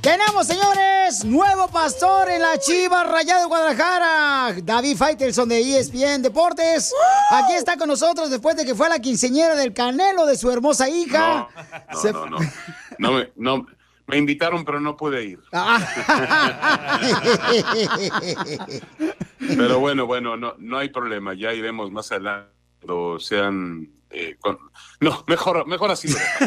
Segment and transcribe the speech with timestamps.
[0.00, 4.54] Tenemos, señores, nuevo pastor en la Chivas Rayado de Guadalajara.
[4.62, 6.94] David Faitelson de ESPN Deportes.
[7.30, 10.50] Aquí está con nosotros después de que fue a la quinceñera del Canelo de su
[10.50, 11.48] hermosa hija.
[11.92, 12.38] No, Se- no, no.
[12.98, 13.66] No me, no,
[14.06, 15.40] me invitaron, pero no pude ir.
[19.38, 21.34] Pero bueno, bueno, no, no hay problema.
[21.34, 22.50] Ya iremos más adelante
[22.84, 23.88] cuando sean.
[24.10, 24.58] Eh, con-
[25.00, 26.08] No, mejor, mejor así.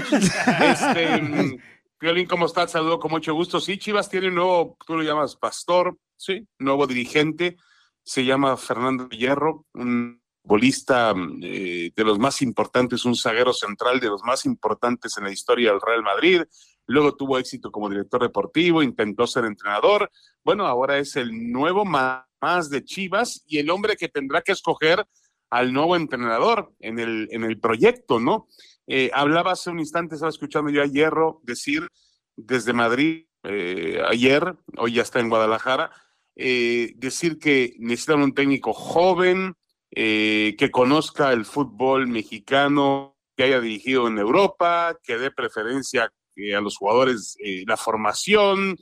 [0.61, 1.59] este,
[1.97, 2.71] Piolín, ¿cómo estás?
[2.71, 3.59] Saludo con mucho gusto.
[3.59, 7.57] Sí, Chivas tiene un nuevo, tú lo llamas pastor, sí, nuevo dirigente.
[8.03, 14.23] Se llama Fernando Hierro, un bolista de los más importantes, un zaguero central de los
[14.23, 16.41] más importantes en la historia del Real Madrid.
[16.85, 20.11] Luego tuvo éxito como director deportivo, intentó ser entrenador.
[20.43, 25.07] Bueno, ahora es el nuevo más de Chivas y el hombre que tendrá que escoger
[25.53, 28.47] al nuevo entrenador en el, en el proyecto, ¿no?
[28.87, 31.87] Eh, hablaba hace un instante, estaba escuchando yo a Hierro decir
[32.35, 35.91] desde Madrid eh, ayer, hoy ya está en Guadalajara,
[36.35, 39.55] eh, decir que necesitan un técnico joven,
[39.91, 46.55] eh, que conozca el fútbol mexicano, que haya dirigido en Europa, que dé preferencia eh,
[46.55, 48.75] a los jugadores la formación,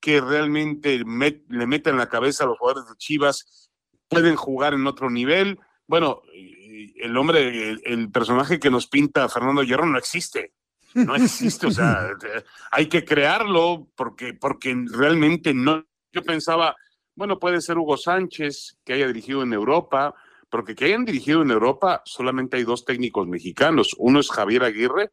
[0.00, 3.70] que realmente le meta en la cabeza a los jugadores de Chivas,
[4.08, 5.58] pueden jugar en otro nivel.
[5.86, 10.54] Bueno, el hombre, el, el personaje que nos pinta Fernando Hierro no existe.
[10.94, 12.10] No existe, o sea,
[12.70, 15.84] hay que crearlo porque, porque realmente no.
[16.12, 16.76] Yo pensaba,
[17.14, 20.14] bueno, puede ser Hugo Sánchez, que haya dirigido en Europa,
[20.50, 23.94] porque que hayan dirigido en Europa solamente hay dos técnicos mexicanos.
[23.98, 25.10] Uno es Javier Aguirre,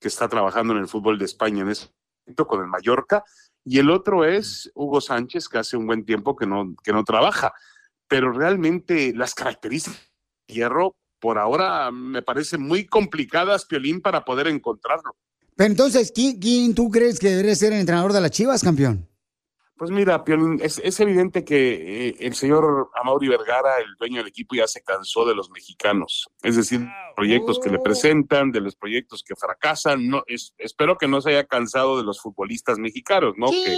[0.00, 1.90] que está trabajando en el fútbol de España en ese
[2.24, 3.24] momento con el Mallorca,
[3.64, 7.04] y el otro es Hugo Sánchez, que hace un buen tiempo que no, que no
[7.04, 7.52] trabaja.
[8.10, 10.00] Pero realmente las características
[10.48, 15.14] de Hierro, por ahora, me parecen muy complicadas, Piolín, para poder encontrarlo.
[15.54, 19.06] Pero entonces, ¿quién, quién tú crees que debería ser el entrenador de las Chivas, campeón?
[19.80, 24.26] Pues mira, Piolín, es, es evidente que eh, el señor Amaury Vergara, el dueño del
[24.26, 26.28] equipo, ya se cansó de los mexicanos.
[26.42, 26.86] Es decir,
[27.16, 30.06] proyectos que le presentan, de los proyectos que fracasan.
[30.06, 33.46] No, es- espero que no se haya cansado de los futbolistas mexicanos, ¿no?
[33.50, 33.74] Que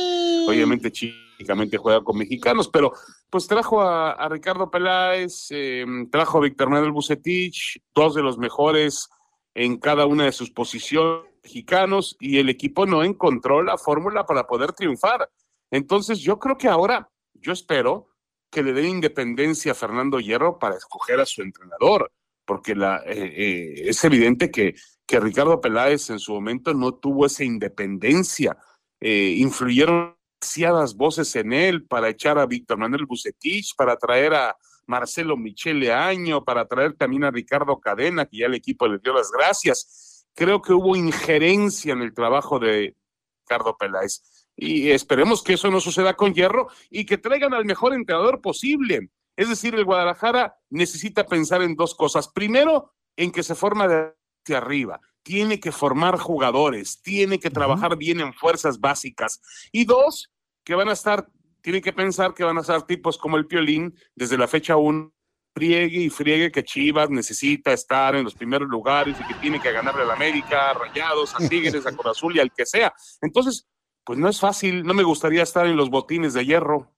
[0.49, 2.91] obviamente chínicamente juega con mexicanos, pero
[3.31, 8.39] pues trajo a, a Ricardo Peláez, eh, trajo a Víctor Manuel Bucetich, dos de los
[8.39, 9.09] mejores
[9.55, 14.49] en cada una de sus posiciones mexicanos, y el equipo no encontró la fórmula para
[14.49, 15.31] poder triunfar.
[15.73, 18.09] Entonces, yo creo que ahora, yo espero
[18.51, 22.13] que le den independencia a Fernando Hierro para escoger a su entrenador,
[22.45, 24.75] porque la, eh, eh, es evidente que,
[25.07, 28.59] que Ricardo Peláez en su momento no tuvo esa independencia.
[29.01, 34.55] Eh, influyeron demasiadas voces en él para echar a Víctor Manuel Bucetich, para traer a
[34.87, 39.15] Marcelo Michele Año, para traer también a Ricardo Cadena, que ya el equipo le dio
[39.15, 40.27] las gracias.
[40.35, 42.95] Creo que hubo injerencia en el trabajo de
[43.41, 44.23] Ricardo Peláez
[44.57, 49.11] y esperemos que eso no suceda con Hierro y que traigan al mejor entrenador posible.
[49.37, 52.29] Es decir, el Guadalajara necesita pensar en dos cosas.
[52.29, 54.13] Primero, en que se forma de
[54.43, 55.01] hacia arriba.
[55.23, 59.41] Tiene que formar jugadores, tiene que trabajar bien en fuerzas básicas.
[59.71, 60.33] Y dos,
[60.65, 61.29] que van a estar,
[61.61, 65.13] tiene que pensar que van a estar tipos como el Piolín desde la fecha 1,
[65.55, 69.71] friegue y friegue que Chivas necesita estar en los primeros lugares y que tiene que
[69.71, 72.93] ganarle al América, a Rayados, a Tigres, a Cruz Azul y al que sea.
[73.21, 73.69] Entonces,
[74.05, 76.91] pues no es fácil, no me gustaría estar en los botines de hierro.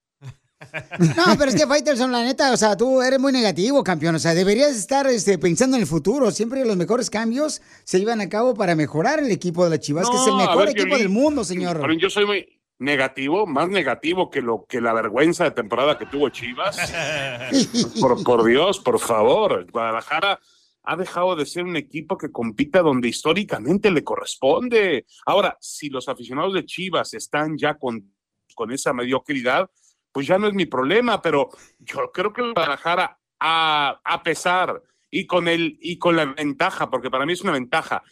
[1.16, 4.14] No, pero es que Faitelson, la neta, o sea, tú eres muy negativo, campeón.
[4.14, 6.30] O sea, deberías estar este, pensando en el futuro.
[6.30, 10.08] Siempre los mejores cambios se llevan a cabo para mejorar el equipo de las Chivas,
[10.08, 11.94] que es el mejor ver, equipo del mundo, señor.
[11.98, 12.48] Yo soy muy
[12.78, 16.78] negativo, más negativo que lo que la vergüenza de temporada que tuvo Chivas.
[18.00, 20.40] por, por Dios, por favor, Guadalajara
[20.84, 25.06] ha dejado de ser un equipo que compita donde históricamente le corresponde.
[25.26, 28.14] Ahora, si los aficionados de Chivas están ya con,
[28.54, 29.70] con esa mediocridad,
[30.12, 31.48] pues ya no es mi problema, pero
[31.78, 36.90] yo creo que el Guadalajara, a, a pesar y con, el, y con la ventaja,
[36.90, 38.02] porque para mí es una ventaja,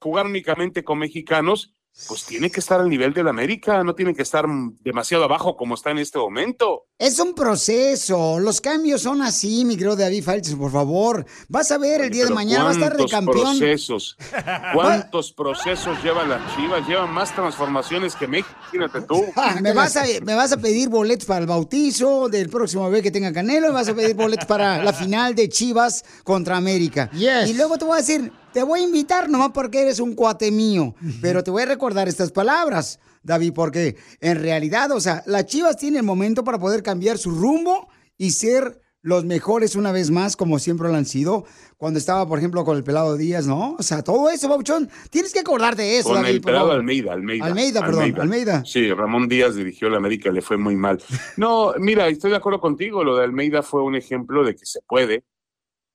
[0.00, 1.72] jugar únicamente con mexicanos,
[2.08, 4.44] pues tiene que estar al nivel del América, no tiene que estar
[4.80, 6.86] demasiado abajo como está en este momento.
[6.98, 11.26] Es un proceso, los cambios son así, mi querido David Falches, por favor.
[11.46, 13.58] Vas a ver el día de mañana, va a estar de campeón.
[13.58, 14.16] Procesos,
[14.74, 16.88] ¿Cuántos procesos llevan las Chivas?
[16.88, 19.22] Llevan más transformaciones que México, imagínate tú.
[19.60, 23.10] me, vas a, me vas a pedir boletos para el bautizo del próximo bebé que
[23.10, 27.10] tenga Canelo, me vas a pedir boletos para la final de Chivas contra América.
[27.12, 30.50] Y luego te voy a decir, te voy a invitar nomás porque eres un cuate
[30.50, 35.46] mío, pero te voy a recordar estas palabras, David, porque en realidad, o sea, las
[35.46, 40.10] Chivas tienen el momento para poder cambiar su rumbo y ser los mejores una vez
[40.10, 41.44] más, como siempre lo han sido,
[41.76, 43.76] cuando estaba, por ejemplo, con el pelado Díaz, ¿no?
[43.78, 46.08] O sea, todo eso, Bauchón, tienes que acordarte de eso.
[46.08, 47.44] Con el pelado Almeida, Almeida.
[47.44, 48.64] Almeida, perdón, Almeida.
[48.64, 51.00] Sí, Ramón Díaz dirigió la América, le fue muy mal.
[51.36, 54.80] No, mira, estoy de acuerdo contigo, lo de Almeida fue un ejemplo de que se
[54.88, 55.24] puede.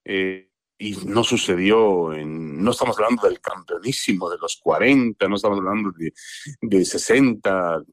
[0.06, 0.51] Eh,
[0.82, 5.92] y no sucedió en, no estamos hablando del campeonísimo de los 40, no estamos hablando
[5.92, 6.12] de,
[6.60, 7.84] de 60,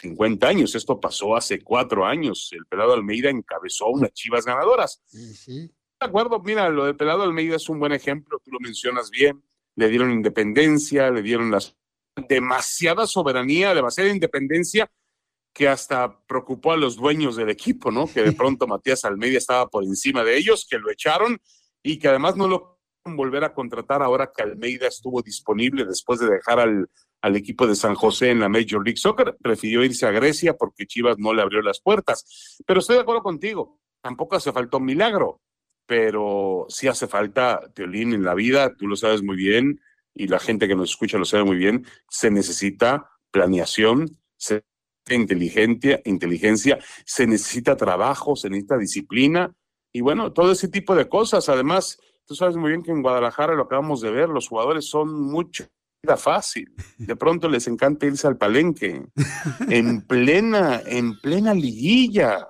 [0.00, 5.00] 50 años, esto pasó hace cuatro años, el Pelado Almeida encabezó unas chivas ganadoras.
[5.46, 5.70] De
[6.00, 9.40] acuerdo, mira, lo de Pelado Almeida es un buen ejemplo, tú lo mencionas bien,
[9.76, 11.76] le dieron independencia, le dieron las
[12.28, 14.90] demasiada soberanía, demasiada independencia
[15.54, 18.08] que hasta preocupó a los dueños del equipo, ¿no?
[18.12, 21.40] Que de pronto Matías Almeida estaba por encima de ellos, que lo echaron
[21.82, 22.72] y que además no lo
[23.04, 26.88] volver a contratar ahora que Almeida estuvo disponible después de dejar al,
[27.20, 29.36] al equipo de San José en la Major League Soccer.
[29.42, 32.60] Prefirió irse a Grecia porque Chivas no le abrió las puertas.
[32.66, 35.40] Pero estoy de acuerdo contigo, tampoco hace falta un milagro,
[35.86, 39.80] pero sí hace falta, Teolín, en la vida, tú lo sabes muy bien
[40.14, 44.62] y la gente que nos escucha lo sabe muy bien, se necesita planeación, se
[45.06, 49.54] necesita inteligencia, inteligencia, se necesita trabajo, se necesita disciplina
[49.92, 51.48] y bueno, todo ese tipo de cosas.
[51.48, 55.12] Además, tú sabes muy bien que en Guadalajara lo acabamos de ver, los jugadores son
[55.12, 55.64] mucho
[56.16, 56.74] fácil.
[56.98, 59.04] De pronto les encanta irse al palenque.
[59.68, 62.48] En plena, en plena liguilla,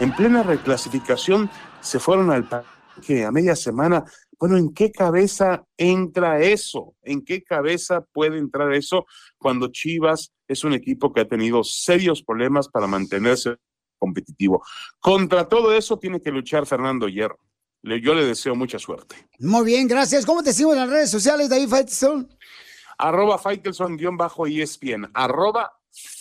[0.00, 1.50] en plena reclasificación,
[1.80, 4.04] se fueron al palenque a media semana.
[4.38, 6.94] Bueno, ¿en qué cabeza entra eso?
[7.02, 9.06] ¿En qué cabeza puede entrar eso
[9.38, 13.56] cuando Chivas es un equipo que ha tenido serios problemas para mantenerse
[13.98, 14.62] competitivo.
[15.00, 17.40] Contra todo eso tiene que luchar Fernando Hierro.
[17.82, 19.16] Yo le deseo mucha suerte.
[19.38, 20.24] Muy bien, gracias.
[20.24, 22.34] ¿Cómo te sigo en las redes sociales, David Faitelson?
[22.96, 25.10] Arroba Faitelson-ESPN.
[25.12, 25.70] Arroba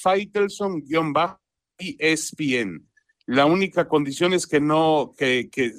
[0.04, 2.90] Faitelson-ESPN.
[3.26, 5.72] La única condición es que no, que, que,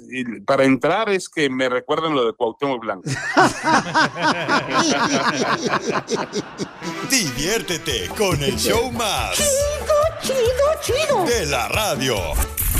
[0.46, 3.02] para entrar es que me recuerden lo de Cuauhtémoc Blanco.
[7.10, 9.38] Diviértete con el show más
[10.24, 12.16] chido, chido de la radio.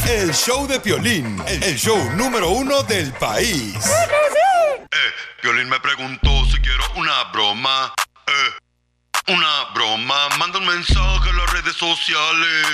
[0.08, 3.74] El show de Piolín, el show número uno del país.
[3.76, 4.96] Eh,
[5.42, 7.92] Piolín me preguntó si quiero una broma.
[8.26, 12.64] Eh, una broma, manda un mensaje a las redes sociales.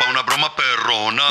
[0.00, 1.22] Para una broma perrona.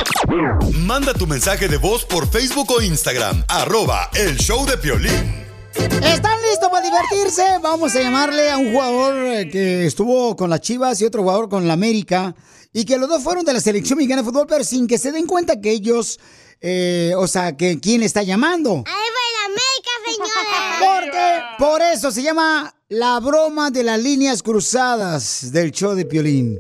[0.86, 3.44] Manda tu mensaje de voz por Facebook o Instagram.
[3.50, 5.44] Arroba el show de Piolín.
[5.76, 7.44] ¿Están listos para divertirse?
[7.62, 11.50] Vamos a llamarle a un jugador eh, que estuvo con las Chivas y otro jugador
[11.50, 12.34] con la América.
[12.74, 15.12] Y que los dos fueron de la selección mexicana de fútbol, pero sin que se
[15.12, 16.20] den cuenta que ellos,
[16.60, 18.84] eh, o sea, que quién está llamando.
[18.88, 20.80] Ahí va el América, señores.
[20.80, 26.60] Porque por eso se llama la broma de las líneas cruzadas del show de Piolín.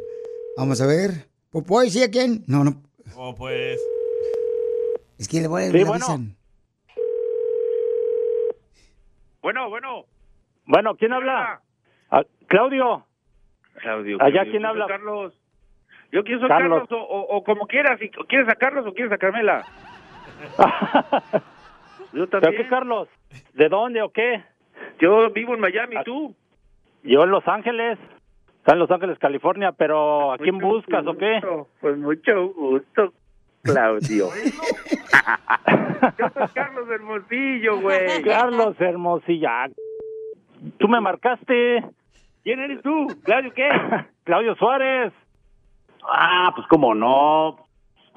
[0.55, 1.27] Vamos a ver.
[1.50, 2.43] ¿Puedo decir a quién?
[2.48, 2.82] No, no.
[3.15, 3.79] Oh, pues.
[5.17, 5.93] Es que le voy a Sí, bueno.
[5.93, 6.36] avisan.
[9.41, 10.05] Bueno, bueno.
[10.65, 11.62] Bueno, ¿quién habla?
[12.10, 13.05] Ah, Claudio.
[13.82, 14.17] Claudio.
[14.22, 14.51] Allá, Claudio.
[14.51, 14.86] ¿quién habla?
[14.88, 15.34] Carlos.
[16.13, 16.88] Yo quiero ser Carlos.
[16.88, 18.00] Carlos, o, o- o como quieras.
[18.00, 19.65] Si ¿Quieres a Carlos o quieres a Carmela?
[22.13, 22.55] Yo ¿Pero también.
[22.63, 23.08] qué, Carlos?
[23.53, 24.43] ¿De dónde o qué?
[25.00, 26.36] Yo vivo en Miami, ¿tú?
[27.03, 27.98] Yo en Los Ángeles.
[28.60, 31.41] Está en Los Ángeles, California, pero ¿a quién Mucho buscas o qué?
[31.82, 33.12] Pues mucho gusto,
[33.63, 34.29] Claudio.
[36.17, 38.22] Yo soy Carlos Hermosillo, güey.
[38.24, 39.67] Carlos Hermosilla.
[40.77, 41.84] ¿Tú me marcaste?
[42.43, 43.08] ¿Quién eres tú?
[43.24, 43.67] ¿Claudio qué?
[44.24, 45.12] Claudio Suárez.
[46.10, 47.58] Ah, pues cómo no.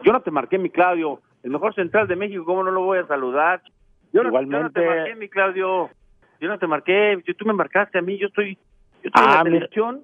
[0.03, 1.21] Yo no te marqué, mi Claudio.
[1.43, 3.63] El mejor central de México, ¿cómo no lo voy a saludar?
[4.13, 4.81] Yo no, yo no Igualmente.
[4.81, 5.91] te marqué, mi Claudio.
[6.41, 7.23] Yo no te marqué.
[7.25, 8.19] Yo- Tú me marcaste a mí.
[8.19, 8.55] Yo estoy,
[9.03, 9.57] yo estoy en Ah, la mira.
[9.59, 10.03] selección.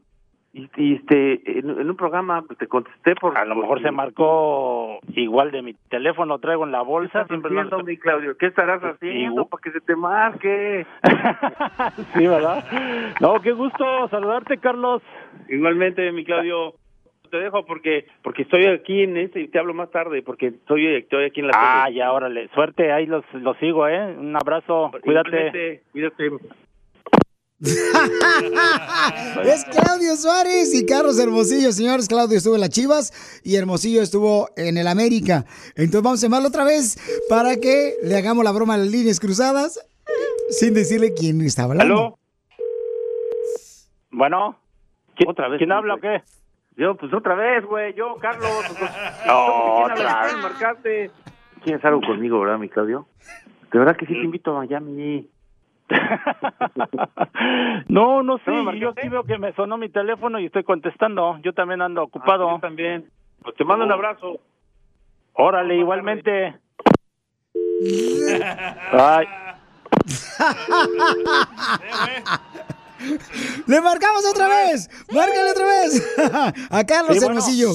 [0.55, 3.37] y, y, este, en, en un programa pues, te contesté por...
[3.39, 7.25] A lo mejor se marcó igual de mi teléfono, traigo en la bolsa.
[7.27, 8.37] ¿Qué estás haciendo, mi Claudio?
[8.37, 10.87] ¿Qué estarás haciendo Igual- para que se te marque?
[12.15, 12.65] sí, ¿verdad?
[13.21, 15.03] No, qué gusto saludarte, Carlos.
[15.49, 16.75] Igualmente, mi Claudio,
[17.33, 20.87] te dejo porque porque estoy aquí en este y te hablo más tarde porque estoy,
[20.97, 21.97] estoy aquí en la Ah, tele.
[21.99, 22.49] ya, órale.
[22.55, 24.15] Suerte, ahí los, los sigo, ¿eh?
[24.19, 25.31] Un abrazo, cuídate.
[25.31, 26.31] Igualmente, Cuídate.
[29.45, 32.07] es Claudio Suárez y Carlos Hermosillo, señores.
[32.07, 35.47] Claudio estuvo en las Chivas y Hermosillo estuvo en el América.
[35.77, 36.99] Entonces vamos a llamarlo otra vez
[37.31, 39.81] para que le hagamos la broma a las líneas cruzadas
[40.51, 41.95] sin decirle quién está hablando.
[41.95, 42.19] ¿Aló?
[44.11, 44.59] Bueno,
[45.17, 46.21] ¿quién, Otra vez, ¿quién habla o qué?
[46.76, 47.93] Yo, pues otra vez, güey.
[47.95, 48.64] Yo, Carlos.
[49.26, 50.33] No, ¿Quién otra vez.
[50.33, 51.11] ¿Quién marcaste?
[51.64, 53.07] ¿Quieres algo conmigo, verdad, mi Claudio?
[53.73, 55.29] De verdad que sí te invito a Miami.
[57.88, 60.64] No, no sé, ¿No me yo sí veo que me sonó mi teléfono y estoy
[60.64, 61.38] contestando.
[61.43, 62.50] Yo también ando Ah, ocupado.
[62.50, 63.11] yo también.
[63.43, 64.41] Pues te mando un abrazo.
[65.35, 66.55] Órale, igualmente.
[68.93, 69.26] Ay,
[73.66, 74.88] ¡Le marcamos otra vez!
[75.12, 76.16] ¡Márcale otra vez!
[76.71, 77.26] a Carlos Sí, bueno.
[77.26, 77.68] Hermosillo.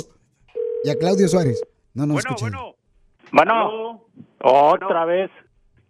[0.83, 1.61] Y a Claudio Suárez.
[1.93, 2.51] No nos Bueno, escuchan.
[3.31, 4.01] bueno.
[4.41, 5.31] otra vez.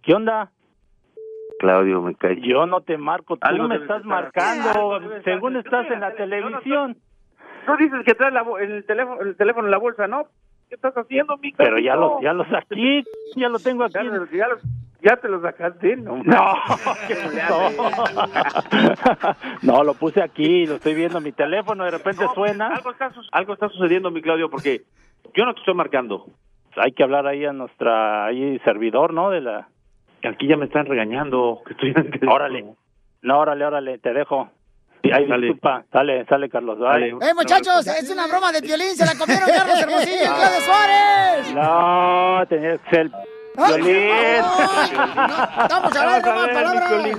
[0.04, 0.52] ¿Qué onda?
[1.60, 2.40] Claudio, me cae.
[2.42, 5.00] Yo no te marco, tú Algo me estás estar marcando.
[5.24, 6.98] Según estás en la televisión.
[7.66, 10.28] Tú dices que traes la el teléfono, el teléfono en la bolsa, ¿no?
[10.70, 13.04] ¿Qué estás haciendo, mi Pero ya lo, ya lo saqué,
[13.36, 13.94] ya lo tengo aquí.
[13.96, 14.58] Ya, lo- ya lo-
[15.02, 16.18] ya te lo sacaste, ¿no?
[16.24, 16.54] No,
[17.08, 17.16] ¿Qué
[17.50, 17.70] no.
[19.62, 22.68] No, lo puse aquí, lo estoy viendo en mi teléfono, de repente No, suena.
[22.68, 24.84] Algo está, algo está sucediendo, mi Claudio, porque
[25.36, 26.26] yo no te estoy marcando.
[26.78, 29.30] Hay que hablar ahí a nuestra ahí servidor, ¿no?
[29.32, 29.68] De la.
[30.24, 31.62] Aquí ya me están regañando.
[31.66, 32.34] Que estoy en el teléfono.
[32.34, 32.66] Órale.
[33.22, 34.50] No, órale, órale, te dejo.
[35.04, 35.46] Sí, Ahí Dale.
[35.48, 35.86] disculpa.
[35.92, 36.80] Sale, sale Carlos.
[36.80, 37.10] Dale.
[37.10, 37.86] ¡Eh, muchachos!
[37.88, 38.90] Es una broma de violín.
[38.96, 41.54] Se la comieron Carlos Hermosillo y Claudio Suárez.
[41.56, 43.12] No, tenía que ser
[43.66, 44.10] Piolín.
[45.16, 46.92] no, estamos hablando más palabras.
[46.92, 47.18] Es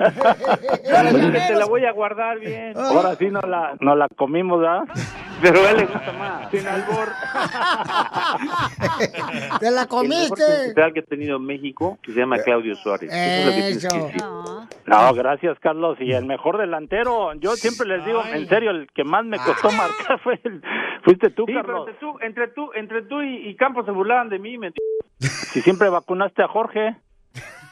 [1.32, 2.72] que te la voy a guardar bien.
[2.76, 4.84] Ahora sí no la, no la comimos, ¿verdad?
[5.42, 6.50] Pero a él le gusta más.
[6.50, 7.08] Sin albor.
[9.58, 10.42] ¡Te la El mejor comiste!
[10.64, 13.10] central que he tenido en México, que se llama Claudio Suárez.
[13.12, 14.06] Eso es lo que tienes que Eso.
[14.06, 14.22] decir.
[14.86, 15.96] No, gracias, Carlos.
[16.00, 19.70] Y el mejor delantero, yo siempre les digo, en serio, el que más me costó
[19.72, 20.62] marcar fue el,
[21.04, 21.88] fuiste tú, Sí, pero Carlos.
[21.88, 24.58] entre tú, entre tú, entre tú y, y Campos se burlaban de mí.
[24.58, 24.72] me-
[25.20, 26.96] Si siempre vacunaste a Jorge.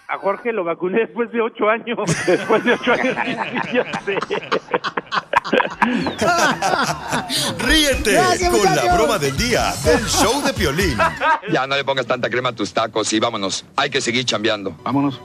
[0.09, 1.99] A Jorge lo vacuné después de ocho años.
[2.27, 3.17] Después de ocho años.
[7.59, 10.97] Ríete Gracias, con la broma del día del show de Piolín.
[11.53, 13.65] Ya no le pongas tanta crema a tus tacos y vámonos.
[13.77, 14.75] Hay que seguir chambeando.
[14.83, 15.21] Vámonos.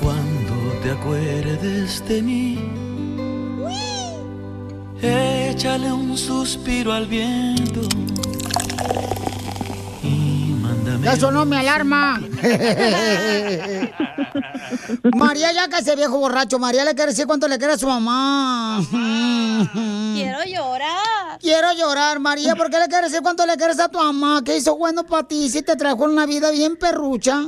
[0.00, 2.58] Cuando te acuerdes de mí,
[5.02, 7.80] échale un suspiro al viento
[10.02, 10.48] y.
[11.02, 12.20] Ya sonó mi alarma.
[15.14, 17.86] María, ya que ese viejo borracho, María le quiere decir cuánto le quiere a su
[17.86, 18.80] mamá.
[20.14, 21.38] Quiero llorar.
[21.40, 22.56] Quiero llorar, María.
[22.56, 24.42] ¿Por qué le quieres decir cuánto le quieres a tu mamá?
[24.44, 25.48] ¿Qué hizo bueno para ti?
[25.48, 27.44] Si te trajo una vida bien perrucha.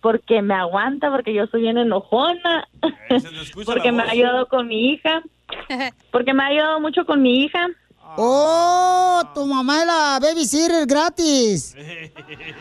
[0.00, 2.68] porque me aguanta, porque yo soy bien enojona,
[3.64, 5.22] porque me ha ayudado con mi hija,
[6.10, 7.68] porque me ha ayudado mucho con mi hija.
[8.16, 11.74] Oh, tu mamá es la babysitter gratis.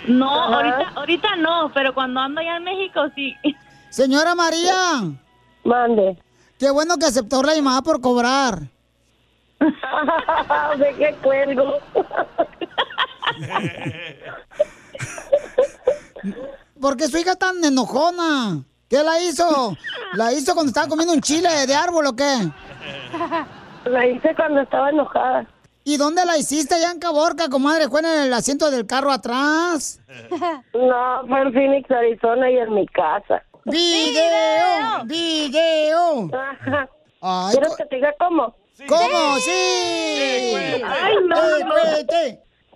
[0.08, 3.36] No, ahorita, ahorita no, pero cuando ando allá en México sí.
[3.90, 5.04] Señora María.
[5.64, 6.18] Mande.
[6.58, 8.62] Qué bueno que aceptó la llamada por cobrar.
[10.78, 11.80] ¿De qué cuelgo?
[16.80, 18.64] ¿Por qué su hija tan enojona?
[18.90, 19.78] ¿Qué la hizo?
[20.14, 22.52] ¿La hizo cuando estaba comiendo un chile de árbol o qué?
[23.92, 25.46] La hice cuando estaba enojada.
[25.84, 27.90] ¿Y dónde la hiciste allá en Caborca, comadre?
[27.90, 30.00] ¿Fue en el asiento del carro atrás?
[30.74, 33.44] No, fue en Phoenix, Arizona y en mi casa.
[33.66, 35.04] ¡Video!
[35.06, 36.30] ¡Video!
[37.22, 38.56] Ay, ¿Quieres que te diga cómo?
[38.88, 39.36] ¿Cómo?
[39.40, 39.52] ¡Sí!
[40.84, 41.76] Ay, no, Eh, no.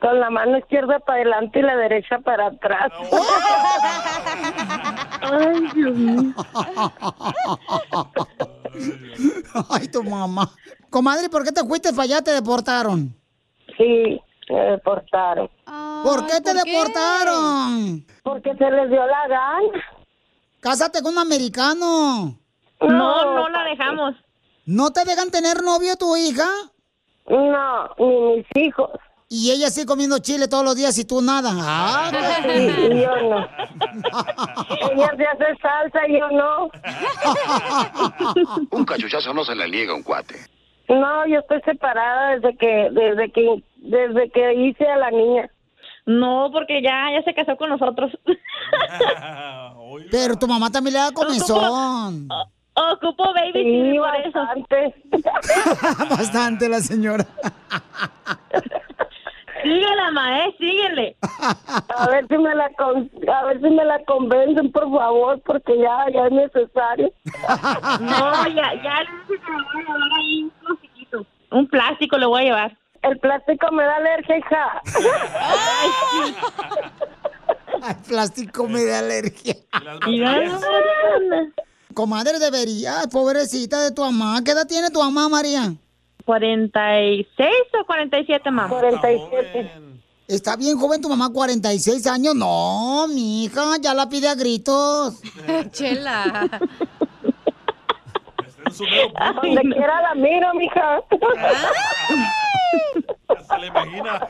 [0.01, 2.91] Con la mano izquierda para adelante y la derecha para atrás.
[5.21, 6.33] Ay, Dios mío.
[9.69, 10.51] Ay, tu mamá.
[10.95, 12.21] Comadre, ¿por qué te fuiste para allá?
[12.21, 13.13] ¿Te deportaron?
[13.77, 14.17] Sí,
[14.49, 15.49] me deportaron.
[15.65, 16.71] ¿Por qué te ¿por qué?
[16.71, 18.05] deportaron?
[18.23, 19.83] Porque se les dio la gana.
[20.61, 22.39] Cásate con un americano.
[22.79, 24.15] No, no la dejamos.
[24.65, 26.47] ¿No te dejan tener novio tu hija?
[27.27, 28.91] No, ni mis hijos.
[29.27, 31.51] Y ella sigue comiendo chile todos los días y tú nada.
[31.55, 32.09] Ah,
[32.41, 33.39] Sí, y yo no.
[34.93, 36.69] Ella se hace salsa y yo no.
[38.71, 40.54] Un cachuchazo no se le niega a un cuate.
[40.87, 45.49] No, yo estoy separada desde que desde que desde que hice a la niña.
[46.05, 48.11] No, porque ya ya se casó con nosotros.
[50.11, 52.27] Pero tu mamá también le da comezón.
[52.77, 54.39] Ocupo baby Sí, por eso.
[56.09, 57.25] Bastante la señora.
[59.65, 61.15] Síguela, ma, eh, síguele.
[61.97, 65.75] A ver si me la con- a ver si me la convencen, por favor, porque
[65.79, 67.11] ya ya es necesario.
[68.01, 71.25] No, ya, ya le voy a llevar ahí un plastiquito.
[71.51, 72.77] Un plástico le voy a llevar.
[73.01, 74.81] El plástico me da alergia, hija.
[74.85, 76.35] Ay, sí.
[77.81, 79.55] Al plástico me da alergia.
[81.93, 84.41] Comadre, deberías, pobrecita de tu mamá.
[84.43, 85.73] ¿Qué edad tiene tu mamá, María?
[86.25, 88.69] 46 o 47, mamá.
[88.69, 89.71] 47.
[90.27, 92.33] Está bien joven tu mamá, 46 años.
[92.35, 95.21] No, mi hija, ya la pide a gritos.
[95.71, 96.49] Chela.
[99.15, 101.01] A donde quiera la miro, mija.
[103.47, 104.27] Se le imagina.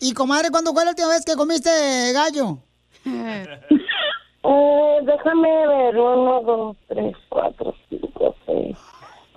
[0.00, 1.70] Y comadre, ¿cuándo fue la última vez que comiste
[2.12, 2.58] gallo?
[3.04, 7.74] Eh, déjame ver, uno, dos, tres, cuatro.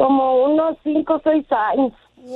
[0.02, 1.94] Como unos cinco, seis años.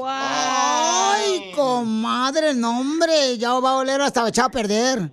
[0.08, 5.00] Ay, comadre, no, hombre, ya va a oler hasta echar a perder.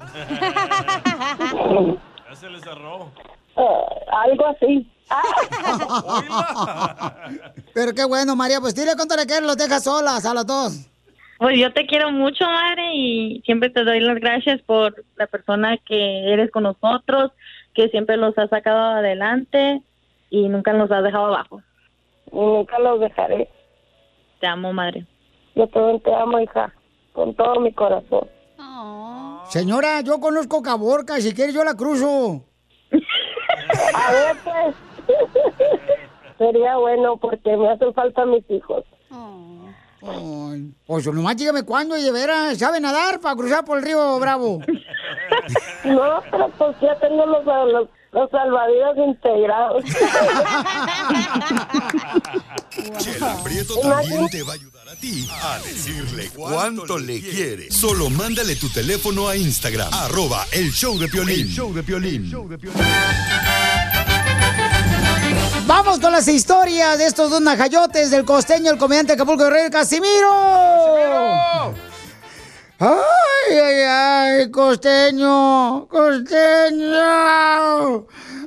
[2.29, 3.11] Ya se le cerró.
[3.57, 3.63] Eh,
[4.11, 4.89] algo así.
[7.75, 10.89] Pero qué bueno, María, pues dile cuánto le quieres, los dejas solas a las dos.
[11.39, 15.77] Pues yo te quiero mucho, madre, y siempre te doy las gracias por la persona
[15.87, 17.33] que eres con nosotros,
[17.75, 19.83] que siempre los has sacado adelante
[20.31, 21.61] y nunca nos has dejado abajo.
[22.33, 23.49] Nunca los dejaré.
[24.41, 25.07] Te amo, madre.
[25.55, 26.73] Yo también te amo, hija,
[27.13, 28.29] con todo mi corazón.
[29.49, 32.43] Señora, yo conozco Caborca, si quieres yo la cruzo.
[33.95, 34.77] A ver, pues.
[36.39, 38.85] Sería bueno porque me hacen falta mis hijos.
[40.05, 44.19] Ay, Pues nomás dígame cuándo y de veras, ¿sabe nadar para cruzar por el río
[44.19, 44.61] Bravo?
[45.85, 49.85] No, pero pues ya tengo los, los, los salvavidas integrados.
[52.99, 57.71] Chela Prieto también te va a ayudar a ti a decirle cuánto le quiere.
[57.71, 61.49] Solo mándale tu teléfono a Instagram, arroba el show de Piolín.
[61.49, 62.31] show de Piolín.
[65.67, 71.75] Vamos con las historias de estos dos najayotes del costeño, el comediante Acapulco Guerrero, Casimiro.
[72.79, 76.97] Ay, ay, ay, costeño, costeño.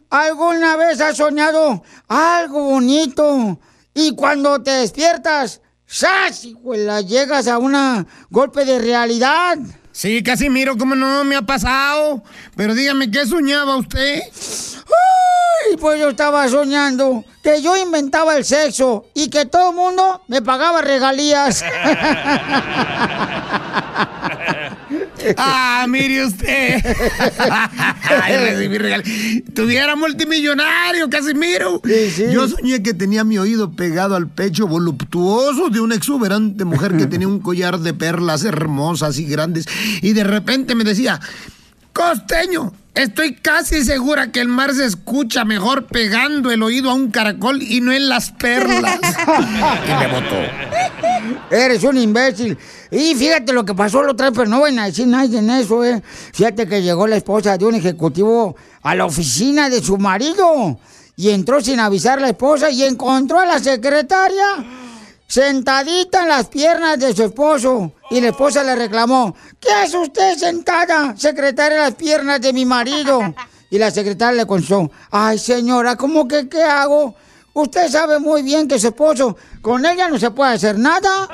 [0.09, 3.59] ¿Alguna vez has soñado algo bonito?
[3.93, 6.43] Y cuando te despiertas, ¡sas!
[6.45, 9.57] hijuela, llegas a un golpe de realidad.
[9.95, 11.23] Sí, Casimiro, ¿cómo no?
[11.23, 12.21] Me ha pasado.
[12.57, 14.23] Pero dígame, ¿qué soñaba usted?
[14.23, 20.21] Ay, pues yo estaba soñando que yo inventaba el sexo y que todo el mundo
[20.27, 21.63] me pagaba regalías.
[25.37, 26.83] Ah, mire usted.
[28.23, 29.03] Ay, recibí regal-
[29.53, 31.81] Tuviera multimillonario, Casimiro.
[32.31, 37.07] Yo soñé que tenía mi oído pegado al pecho voluptuoso de una exuberante mujer que
[37.07, 39.65] tenía un collar de perlas hermosas y grandes.
[40.01, 41.19] Y de repente me decía,
[41.93, 47.11] costeño, estoy casi segura que el mar se escucha mejor pegando el oído a un
[47.11, 48.99] caracol y no en las perlas.
[49.87, 50.35] y me botó.
[51.51, 52.57] Eres un imbécil.
[52.91, 55.49] Y fíjate lo que pasó la otra vez, pero no van a decir nada en
[55.49, 56.01] eso, ¿eh?
[56.33, 60.79] Fíjate que llegó la esposa de un ejecutivo a la oficina de su marido
[61.15, 64.45] y entró sin avisar a la esposa y encontró a la secretaria
[65.27, 67.93] sentadita en las piernas de su esposo.
[68.11, 72.65] Y la esposa le reclamó, ¿qué hace usted sentada, secretaria, en las piernas de mi
[72.65, 73.33] marido?
[73.71, 77.15] Y la secretaria le contestó, ay señora, ¿cómo que qué hago?
[77.51, 81.27] Usted sabe muy bien que su esposo, con ella no se puede hacer nada.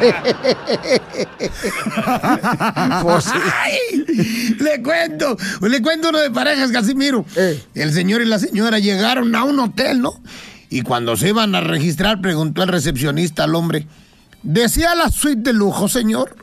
[3.02, 3.30] Pues sí.
[3.62, 7.24] Ay, le cuento, le cuento uno de parejas, Casimiro.
[7.74, 10.14] El señor y la señora llegaron a un hotel, ¿no?
[10.70, 13.86] Y cuando se iban a registrar, preguntó el recepcionista al hombre,
[14.42, 16.36] ¿desea la suite de lujo, señor?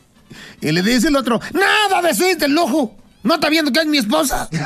[0.60, 2.94] Y le dice el otro, nada de suite de lujo.
[3.22, 4.48] ¿No está viendo que es mi esposa?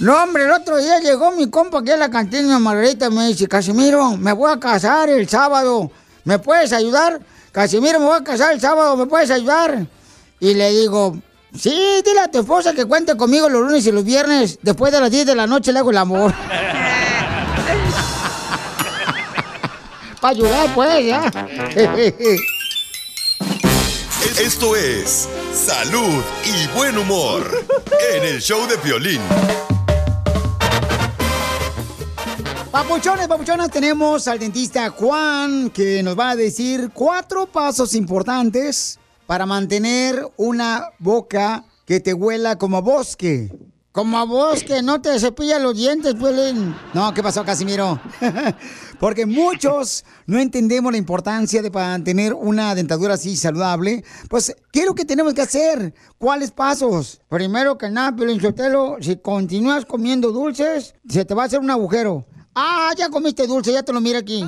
[0.00, 3.26] No, hombre, el otro día llegó mi compa aquí a la cantina Margarita y me
[3.26, 5.90] dice, Casimiro, me voy a casar el sábado,
[6.22, 7.18] ¿me puedes ayudar?
[7.50, 9.88] Casimiro, me voy a casar el sábado, ¿me puedes ayudar?
[10.38, 11.18] Y le digo,
[11.56, 15.00] sí, dile a tu esposa que cuente conmigo los lunes y los viernes, después de
[15.00, 16.34] las 10 de la noche le hago el amor.
[20.20, 21.30] Para ayudar, pues, ya.
[24.40, 27.64] Esto es salud y buen humor
[28.14, 29.20] en el show de violín.
[32.70, 39.44] Papuchones, papuchonas, tenemos al dentista Juan que nos va a decir cuatro pasos importantes para
[39.44, 43.52] mantener una boca que te huela como a bosque.
[43.92, 46.54] Como a bosque, no te cepillas los dientes, pues.
[46.94, 48.00] No, ¿qué pasó, Casimiro?
[48.98, 54.02] Porque muchos no entendemos la importancia de mantener una dentadura así saludable.
[54.30, 55.92] Pues, ¿qué es lo que tenemos que hacer?
[56.16, 57.20] ¿Cuáles pasos?
[57.28, 61.70] Primero que nada, Piolín Sotelo, si continúas comiendo dulces, se te va a hacer un
[61.70, 62.24] agujero.
[62.60, 64.42] Ah, ya comiste dulce, ya te lo mira aquí.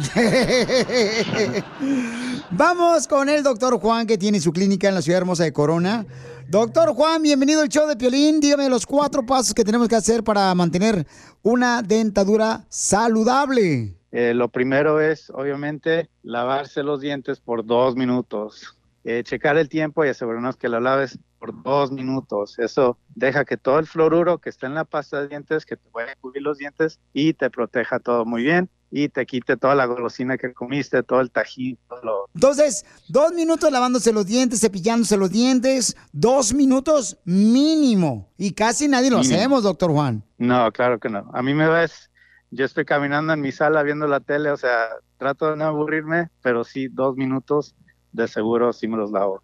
[2.51, 6.05] Vamos con el doctor Juan, que tiene su clínica en la ciudad hermosa de Corona.
[6.49, 8.41] Doctor Juan, bienvenido al show de Piolín.
[8.41, 11.07] Dígame los cuatro pasos que tenemos que hacer para mantener
[11.43, 13.95] una dentadura saludable.
[14.11, 18.77] Eh, lo primero es, obviamente, lavarse los dientes por dos minutos.
[19.05, 22.59] Eh, checar el tiempo y asegurarnos que lo laves por dos minutos.
[22.59, 25.89] Eso deja que todo el fluoruro que está en la pasta de dientes, que te
[25.93, 29.75] vaya a cubrir los dientes y te proteja todo muy bien y te quite toda
[29.75, 32.25] la golosina que comiste, todo el tajín, todo lo...
[32.35, 38.29] Entonces, dos minutos lavándose los dientes, cepillándose los dientes, dos minutos mínimo.
[38.37, 39.35] Y casi nadie lo Mínimo.
[39.37, 40.25] hacemos, doctor Juan.
[40.39, 41.31] No, claro que no.
[41.33, 42.11] A mí me ves,
[42.51, 46.31] yo estoy caminando en mi sala viendo la tele, o sea, trato de no aburrirme,
[46.43, 47.77] pero sí, dos minutos
[48.13, 49.41] de seguro sí me los lavo.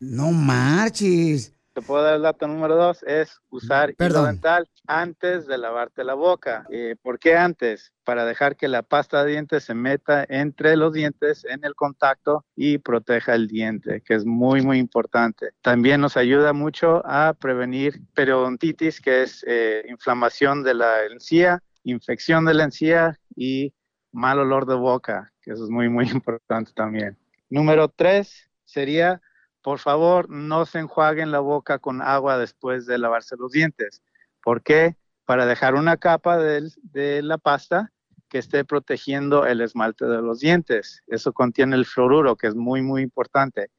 [0.00, 1.54] No marches.
[1.74, 4.24] Te puedo dar el dato número dos, es usar hilo Perdón.
[4.32, 6.66] dental antes de lavarte la boca.
[6.70, 7.92] Eh, ¿Por qué antes?
[8.02, 12.44] Para dejar que la pasta de dientes se meta entre los dientes en el contacto
[12.56, 15.50] y proteja el diente, que es muy, muy importante.
[15.62, 22.44] También nos ayuda mucho a prevenir periodontitis, que es eh, inflamación de la encía, infección
[22.44, 23.72] de la encía y
[24.10, 27.16] mal olor de boca, que eso es muy, muy importante también.
[27.50, 29.22] Número tres sería
[29.68, 34.02] por favor, no se enjuaguen la boca con agua después de lavarse los dientes.
[34.42, 34.96] ¿Por qué?
[35.26, 37.92] Para dejar una capa de, la pasta
[38.30, 41.02] que esté protegiendo el esmalte de los dientes.
[41.06, 43.70] Eso contiene el fluoruro, que es muy, muy importante.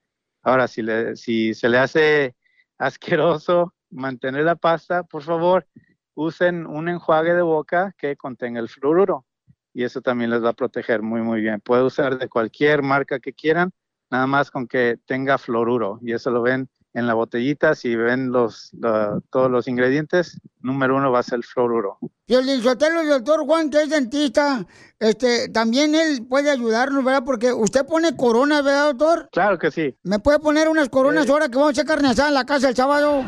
[0.44, 2.36] Ahora, si se le hace
[2.78, 5.66] asqueroso mantener la pasta, por favor,
[6.14, 9.26] usen un enjuague de boca que contenga el fluoruro.
[9.74, 11.60] Y eso también les va a proteger muy, muy bien.
[11.62, 13.72] Puede usar de cualquier marca que quieran,
[14.10, 16.00] nada más con que tenga fluoruro.
[16.02, 17.76] Y eso lo ven en la botellita.
[17.76, 21.98] Si ven los, la- todos los ingredientes, número uno va a ser el fluoruro.
[22.28, 24.66] Sotelo, el doctor Juan, que es dentista,
[25.00, 27.24] este, también él puede ayudarnos, ¿verdad?
[27.26, 29.30] Porque usted pone coronas, ¿verdad, doctor?
[29.32, 29.96] Claro que sí.
[30.04, 32.76] ¿Me puede poner unas coronas ahora que vamos a hacer carne en la casa el
[32.76, 33.24] sábado?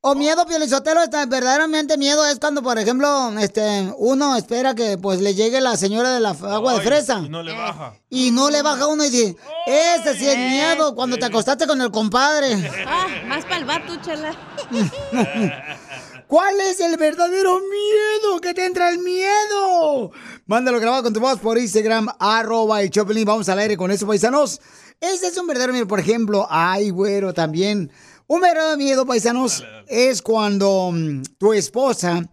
[0.07, 5.23] O miedo, Piolizotelo, está verdaderamente miedo es cuando, por ejemplo, este, uno espera que pues
[5.23, 7.95] le llegue la señora de la agua de fresa y no le baja.
[8.11, 9.35] y no le baja uno y dice,
[9.67, 12.71] ese sí es miedo cuando te acostaste con el compadre.
[12.87, 14.37] Ah, más para el vato, chela.
[16.29, 20.13] ¿Cuál es el verdadero miedo que te entra el miedo?
[20.45, 23.25] Mándalo grabado con tu voz por Instagram, arroba el Choplin.
[23.25, 24.61] Vamos al aire con eso, paisanos.
[25.01, 25.89] Ese es un verdadero miedo.
[25.89, 27.91] Por ejemplo, ay, güero, también.
[28.27, 32.25] Un verdadero miedo, paisanos, es cuando mm, tu esposa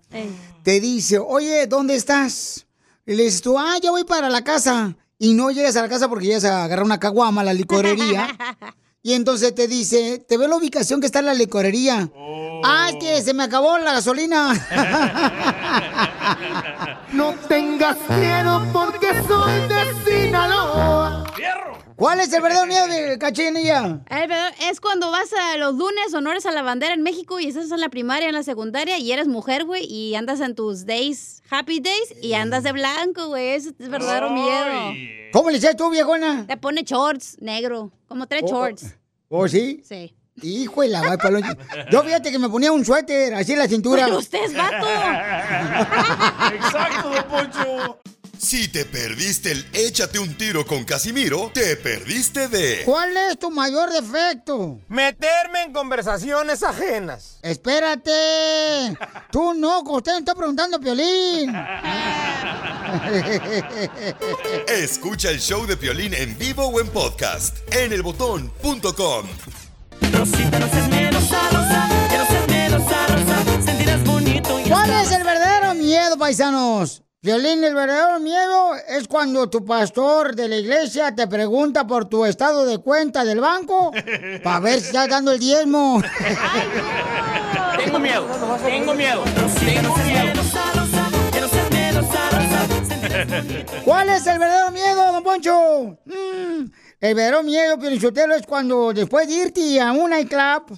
[0.63, 2.65] te dice, oye, ¿dónde estás?
[3.05, 4.95] Y le dices tú, ah, ya voy para la casa.
[5.17, 8.27] Y no llegas a la casa porque llegas a agarrar una caguama a la licorería.
[9.03, 12.11] Y entonces te dice, te veo la ubicación que está en la licorería.
[12.63, 14.53] Ah, es que se me acabó la gasolina.
[17.11, 21.25] No tengas miedo porque soy de Sinaloa.
[22.01, 23.99] ¿Cuál es el verdadero miedo de cachinilla?
[24.09, 27.45] El verdadero- es cuando vas a los lunes honores a la bandera en México y
[27.45, 30.87] estás en la primaria, en la secundaria y eres mujer, güey, y andas en tus
[30.87, 33.49] days, happy days, y andas de blanco, güey.
[33.49, 35.29] Ese es verdadero miedo.
[35.31, 36.47] ¿Cómo le dices tú, viejona?
[36.47, 38.95] Te pone shorts negro, como tres Oh, shorts.
[39.29, 39.83] ¿Oh, sí?
[39.87, 40.15] Sí.
[40.41, 41.43] Hijo de la va, palón.
[41.91, 44.05] Yo fíjate que me ponía un suéter así en la cintura.
[44.05, 44.87] Pero usted es vato.
[46.55, 48.00] Exacto, Poncho.
[48.41, 53.51] Si te perdiste el échate un tiro con Casimiro, te perdiste de ¿Cuál es tu
[53.51, 54.79] mayor defecto?
[54.87, 57.37] Meterme en conversaciones ajenas.
[57.43, 58.97] Espérate.
[59.31, 61.55] Tú no, usted me está preguntando, Piolín.
[64.67, 69.27] Escucha el show de Piolín en vivo o en podcast en elbotón.com.
[74.67, 77.03] ¿Cuál es el verdadero miedo, paisanos?
[77.23, 82.25] Violín, el verdadero miedo es cuando tu pastor de la iglesia te pregunta por tu
[82.25, 83.91] estado de cuenta del banco
[84.43, 86.01] para ver si estás dando el diezmo.
[87.77, 88.25] Tengo miedo,
[88.65, 90.33] tengo miedo, tengo miedo.
[93.85, 95.97] ¿Cuál es el verdadero miedo, don Poncho?
[96.05, 100.75] Mm, el verdadero miedo, Piolichotelo, es cuando después de irte a un nightclub,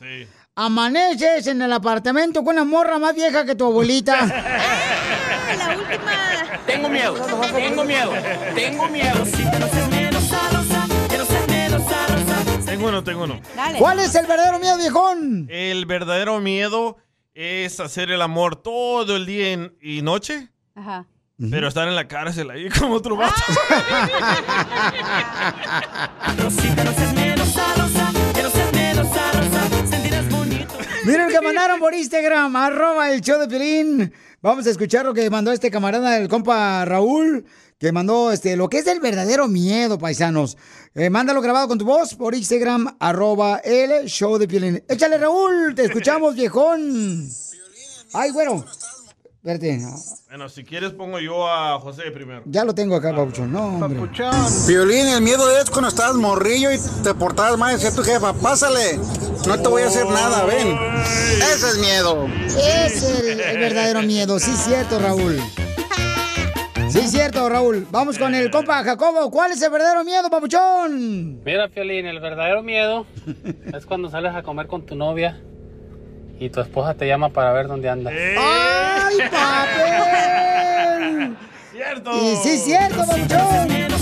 [0.56, 4.26] amaneces en el apartamento con una morra más vieja que tu abuelita.
[5.58, 6.33] la última.
[6.66, 7.14] Tengo miedo,
[7.54, 8.12] tengo miedo,
[8.56, 9.24] tengo miedo.
[12.66, 13.40] Tengo uno, tengo uno.
[13.78, 15.48] ¿Cuál es el verdadero miedo, viejón?
[15.50, 16.98] El verdadero miedo
[17.34, 21.06] es hacer el amor todo el día en- y noche, Ajá.
[21.52, 23.42] pero estar en la cárcel ahí como otro vato.
[31.06, 34.14] Miren lo que mandaron por Instagram, arroba el show de Piolín.
[34.44, 37.46] Vamos a escuchar lo que mandó este camarada del compa Raúl,
[37.80, 40.58] que mandó este, lo que es el verdadero miedo, paisanos.
[40.96, 44.84] Eh, mándalo grabado con tu voz por Instagram, arroba el show de Piolín.
[44.90, 47.26] Échale, Raúl, te escuchamos, viejón.
[48.12, 48.66] Ay, güero.
[49.46, 49.78] Espérate,
[50.30, 52.44] Bueno, si quieres pongo yo a José primero.
[52.46, 53.52] ya lo tengo acá, Papuchón.
[53.52, 54.00] No, hombre.
[54.68, 58.98] Violín, el miedo es cuando estabas morrillo y te portabas mal decía tu jefa, pásale,
[59.46, 60.78] no te voy a hacer nada, ven.
[61.54, 62.26] Ese es miedo.
[62.58, 65.38] Es el, el verdadero miedo, sí, cierto, Raúl.
[66.90, 67.86] Sí, cierto, Raúl.
[67.92, 69.30] Vamos con el compa Jacobo.
[69.30, 71.44] ¿Cuál es el verdadero miedo, papuchón?
[71.44, 73.06] Mira, Fiolín, el verdadero miedo
[73.74, 75.42] es cuando sales a comer con tu novia
[76.40, 78.14] y tu esposa te llama para ver dónde andas.
[78.14, 81.38] ¡Ay, papel!
[81.72, 82.12] ¡Cierto!
[82.22, 83.72] Y sí, cierto, papuchón.
[83.72, 83.94] El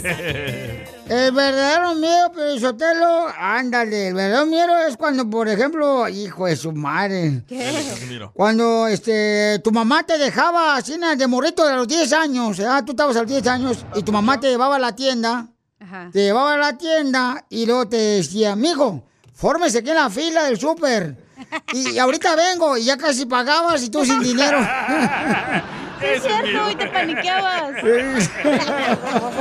[1.10, 6.72] El verdadero miedo, Sotelo, ándale, el verdadero miedo es cuando, por ejemplo, hijo de su
[6.72, 7.42] madre.
[8.32, 12.92] Cuando este tu mamá te dejaba así de morrito de los 10 años, ah, tú
[12.92, 15.48] estabas a los 10 años y tu mamá te llevaba a la tienda,
[16.12, 19.02] te llevaba a la tienda y luego te decía, mijo,
[19.34, 21.30] fórmese aquí en la fila del súper.
[21.72, 24.58] Y, ahorita vengo y ya casi pagabas y tú sin dinero.
[24.60, 27.76] Sí, es cierto, y te paniqueabas.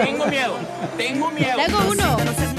[0.02, 0.58] Tengo miedo,
[0.98, 1.58] tengo miedo.
[1.58, 2.59] Tengo uno.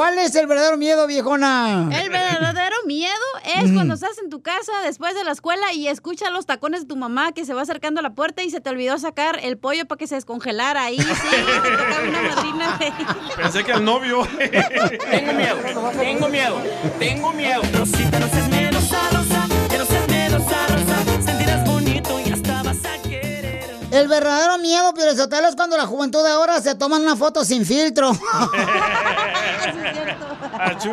[0.00, 1.90] ¿Cuál es el verdadero miedo, viejona?
[1.92, 3.12] El verdadero miedo
[3.44, 6.86] es cuando estás en tu casa después de la escuela y escuchas los tacones de
[6.86, 9.58] tu mamá que se va acercando a la puerta y se te olvidó sacar el
[9.58, 10.96] pollo para que se descongelara ahí.
[10.98, 12.78] Sí, tocaba una madrina.
[13.36, 14.26] Pensé que el novio.
[15.10, 15.58] Tengo miedo,
[15.98, 16.62] tengo miedo,
[16.98, 17.60] tengo miedo.
[17.74, 18.69] Rosita, no seas miedosa,
[23.90, 27.64] El verdadero miedo, Sotelo, es cuando la juventud de ahora se toman una foto sin
[27.66, 28.10] filtro.
[30.58, 30.92] Achú.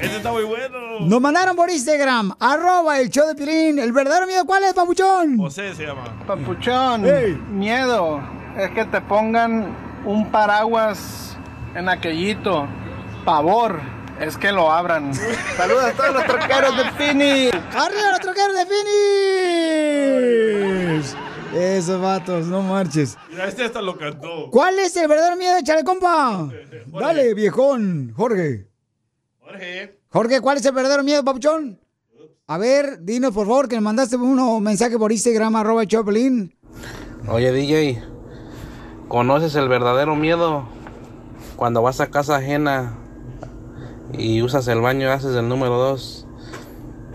[0.00, 1.00] Ese está muy bueno.
[1.00, 3.78] Nos mandaron por Instagram, arroba el show de Pirín.
[3.78, 5.38] ¿El verdadero miedo cuál es, papuchón?
[5.38, 6.04] José se llama.
[6.26, 7.34] Papuchón, Ey.
[7.50, 8.20] miedo
[8.56, 11.36] es que te pongan un paraguas
[11.74, 12.66] en aquellito.
[13.24, 13.80] Pavor
[14.20, 15.12] es que lo abran.
[15.56, 17.56] Saludos a todos los troqueros de Phoenix.
[17.74, 18.66] ¡Arriba los troqueros de
[20.96, 21.16] Phoenix!
[21.54, 23.16] Esos vatos, no marches.
[23.28, 24.50] Mira, este hasta lo cantó.
[24.50, 25.56] ¿Cuál es el verdadero miedo?
[25.58, 26.48] Échale, compa.
[26.86, 28.12] Dale, viejón.
[28.16, 28.68] Jorge.
[29.40, 29.98] Jorge.
[30.10, 31.80] Jorge, ¿cuál es el verdadero miedo, papuchón?
[32.46, 36.54] A ver, dinos por favor que me mandaste uno mensaje por Instagram, arroba Choplin.
[37.28, 38.02] Oye DJ,
[39.08, 40.64] ¿conoces el verdadero miedo?
[41.56, 42.99] Cuando vas a casa ajena
[44.12, 46.26] y usas el baño y haces el número dos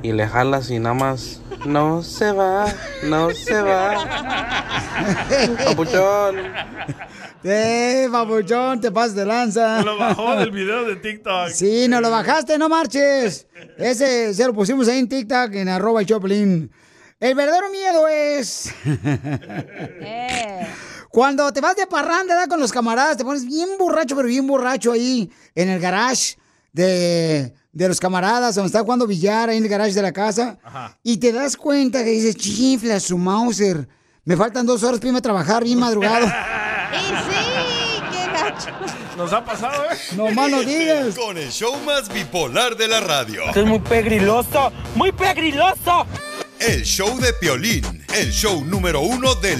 [0.02, 2.66] y le jalas y nada más no se va,
[3.04, 4.06] no se va.
[5.66, 6.36] Papuchón.
[7.44, 9.84] Eh, papuchón, te pasas de lanza.
[9.84, 11.50] Lo bajó del video de TikTok.
[11.50, 13.48] Sí, nos lo bajaste, no marches.
[13.78, 16.72] Ese se lo pusimos ahí en TikTok, en arroba el Choplin.
[17.20, 18.74] El verdadero miedo es...
[21.10, 22.50] Cuando te vas de parranda ¿verdad?
[22.50, 26.38] con los camaradas, te pones bien borracho, pero bien borracho ahí en el garage
[26.76, 30.58] de, de los camaradas, donde está jugando billar ahí en el garage de la casa.
[31.04, 33.88] Y te das cuenta que dices, chifla su Mauser.
[34.26, 36.28] Me faltan dos horas para irme a trabajar bien madrugado.
[38.12, 38.70] ¡Qué gacho!
[39.16, 39.96] Nos ha pasado, ¿eh?
[40.18, 41.16] No más no digas.
[41.16, 43.44] Con el show más bipolar de la radio.
[43.46, 46.06] Esto es muy pegriloso, muy pegriloso.
[46.60, 49.60] El show de Piolín, el show número uno del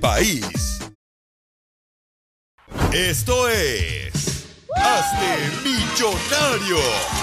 [0.00, 0.80] País.
[2.92, 4.44] Esto es.
[4.74, 6.76] Hazte millonario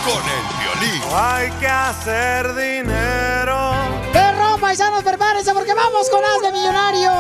[0.06, 1.02] con el violín.
[1.13, 3.73] Hay que hacer dinero.
[4.12, 7.12] ¡Perro, paisanos, prepárense porque vamos con Hazme Millonario!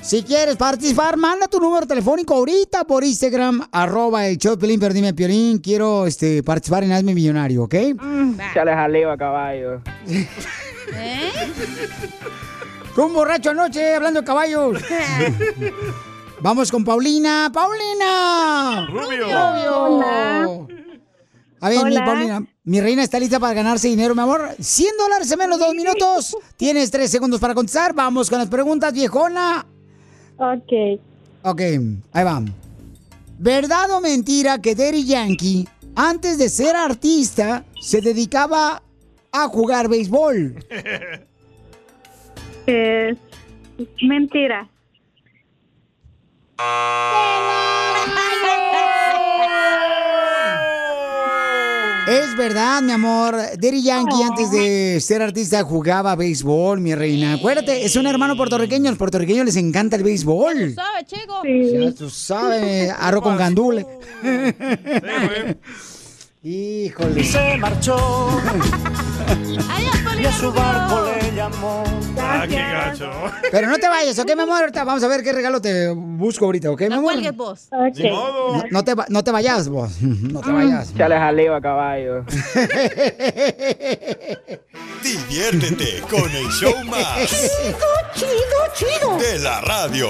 [0.00, 4.80] Si quieres participar, manda tu número telefónico ahorita por Instagram, arroba el show de Piolín,
[4.80, 7.74] pero dime, Piolín, quiero este, participar en Hazme Millonario, ¿ok?
[8.54, 9.80] Chale jaleo a caballo.
[12.96, 14.82] Fue un borracho anoche hablando de caballos.
[16.40, 17.50] Vamos con Paulina.
[17.52, 18.86] ¡Paulina!
[18.88, 19.26] Rubio.
[19.26, 20.68] Rubio.
[21.60, 21.94] A ver, mi.
[21.94, 24.48] Paulina, mi reina está lista para ganarse dinero, mi amor.
[24.58, 26.38] 100 dólares en menos de dos minutos.
[26.56, 27.92] Tienes tres segundos para contestar.
[27.92, 29.66] Vamos con las preguntas, viejona.
[30.38, 30.98] Ok.
[31.42, 32.42] Ok, ahí va.
[33.38, 38.82] ¿Verdad o mentira que Daddy Yankee, antes de ser artista, se dedicaba
[39.32, 40.64] a jugar béisbol?
[42.66, 43.16] Es
[44.02, 44.68] mentira.
[52.08, 53.34] Es verdad, mi amor.
[53.34, 57.34] Daddy Yankee, antes de ser artista, jugaba béisbol, mi reina.
[57.34, 58.88] Acuérdate, es un hermano puertorriqueño.
[58.88, 60.74] A los puertorriqueños les encanta el béisbol.
[60.74, 61.42] ¿Sabes, chico?
[61.44, 63.86] Ya tú sabes, arroz con gandule.
[66.48, 67.24] Híjole.
[67.24, 67.96] Se marchó.
[70.16, 71.82] y a su barco le llamó.
[72.20, 73.10] Ah, qué gacho.
[73.50, 74.60] Pero no te vayas, ¿ok, mi amor?
[74.60, 77.32] Ahorita vamos a ver qué regalo te busco ahorita, ¿ok, mi No amor?
[77.34, 77.66] vos.
[77.72, 79.90] No, no te, va- no te vayas, vos.
[80.00, 80.94] No te vayas.
[80.94, 82.24] Chale jaleo a caballo.
[85.02, 87.28] Diviértete con el show más.
[88.14, 88.30] Chido,
[88.72, 90.08] chido, De la radio.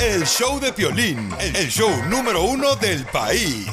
[0.00, 1.28] El show de Piolín.
[1.40, 3.66] El show número uno del país.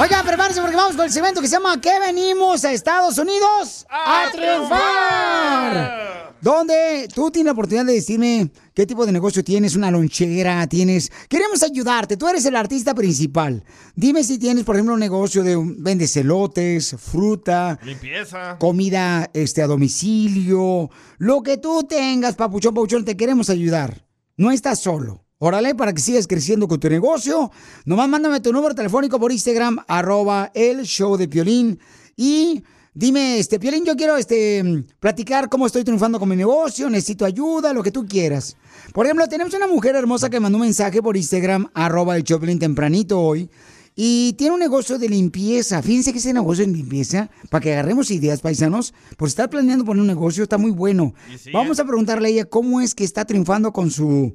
[0.00, 3.84] Oigan, prepárense porque vamos con el segmento que se llama ¿Qué venimos a Estados Unidos
[3.90, 6.36] a, triunfar?
[6.40, 11.10] Donde tú tienes la oportunidad de decirme qué tipo de negocio tienes, una lonchera, tienes...
[11.28, 13.64] Queremos ayudarte, tú eres el artista principal.
[13.96, 18.56] Dime si tienes, por ejemplo, un negocio de vendes elotes, fruta, Limpieza.
[18.60, 24.06] comida este, a domicilio, lo que tú tengas, papuchón, papuchón, te queremos ayudar.
[24.36, 25.24] No estás solo.
[25.40, 27.52] Órale, para que sigas creciendo con tu negocio.
[27.84, 31.78] Nomás mándame tu número telefónico por Instagram, arroba el show de Piolín.
[32.16, 37.24] Y dime, este, Piolín, yo quiero este, platicar cómo estoy triunfando con mi negocio, necesito
[37.24, 38.56] ayuda, lo que tú quieras.
[38.92, 42.58] Por ejemplo, tenemos una mujer hermosa que mandó un mensaje por Instagram, arroba el Piolín
[42.58, 43.48] tempranito hoy.
[43.94, 45.82] Y tiene un negocio de limpieza.
[45.82, 50.00] Fíjense que ese negocio de limpieza, para que agarremos ideas, paisanos, por estar planeando poner
[50.00, 51.14] un negocio, está muy bueno.
[51.52, 54.34] Vamos a preguntarle a ella cómo es que está triunfando con su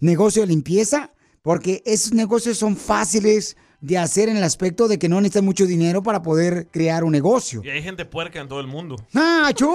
[0.00, 5.08] negocio de limpieza, porque esos negocios son fáciles de hacer en el aspecto de que
[5.08, 7.62] no necesitan mucho dinero para poder crear un negocio.
[7.64, 8.96] Y hay gente puerca en todo el mundo.
[9.14, 9.70] ¡Ah, chú!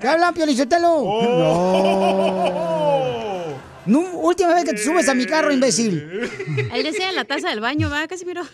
[0.00, 1.02] ¿Qué hablan, Piolichotelo?
[3.84, 3.84] No.
[3.84, 5.98] No, última vez que te subes a mi carro, imbécil.
[6.72, 8.42] Él decía la taza del baño, va, casi miro.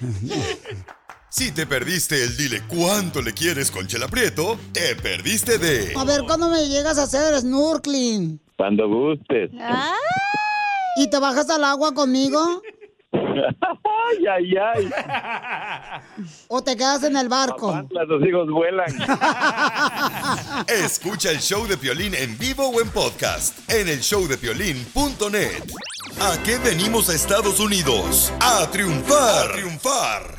[1.30, 6.04] Si te perdiste el dile cuánto le quieres con Chela Prieto, te perdiste de A
[6.04, 8.40] ver, ¿cuándo me llegas a hacer snorkeling?
[8.56, 9.50] Cuando gustes.
[10.98, 12.60] ¿Y te bajas al agua conmigo?
[13.12, 14.90] ay, ay, ay.
[16.48, 17.72] ¿O te quedas en el barco?
[17.90, 18.88] Los hijos vuelan.
[20.66, 25.62] Escucha el show de Piolín en vivo o en podcast en el showdepiolín.net.
[26.20, 28.32] ¿A qué venimos a Estados Unidos?
[28.40, 29.50] A triunfar.
[29.50, 30.37] A triunfar.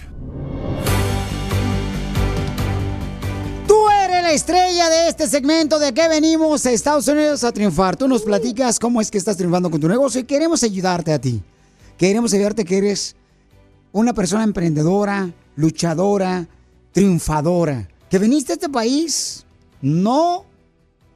[4.20, 7.96] Eres la estrella de este segmento de que venimos a Estados Unidos a triunfar.
[7.96, 11.20] Tú nos platicas cómo es que estás triunfando con tu negocio y queremos ayudarte a
[11.20, 11.42] ti.
[11.98, 13.16] Queremos ayudarte que eres
[13.92, 16.48] una persona emprendedora, luchadora,
[16.92, 17.88] triunfadora.
[18.10, 19.46] Que viniste a este país
[19.82, 20.46] no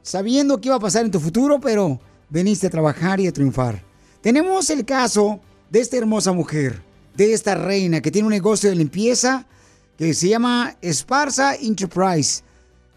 [0.02, 2.00] sabiendo qué iba a pasar en tu futuro, pero
[2.30, 3.82] viniste a trabajar y a triunfar.
[4.22, 6.80] Tenemos el caso de esta hermosa mujer,
[7.16, 9.46] de esta reina que tiene un negocio de limpieza
[9.98, 12.43] que se llama Esparza Enterprise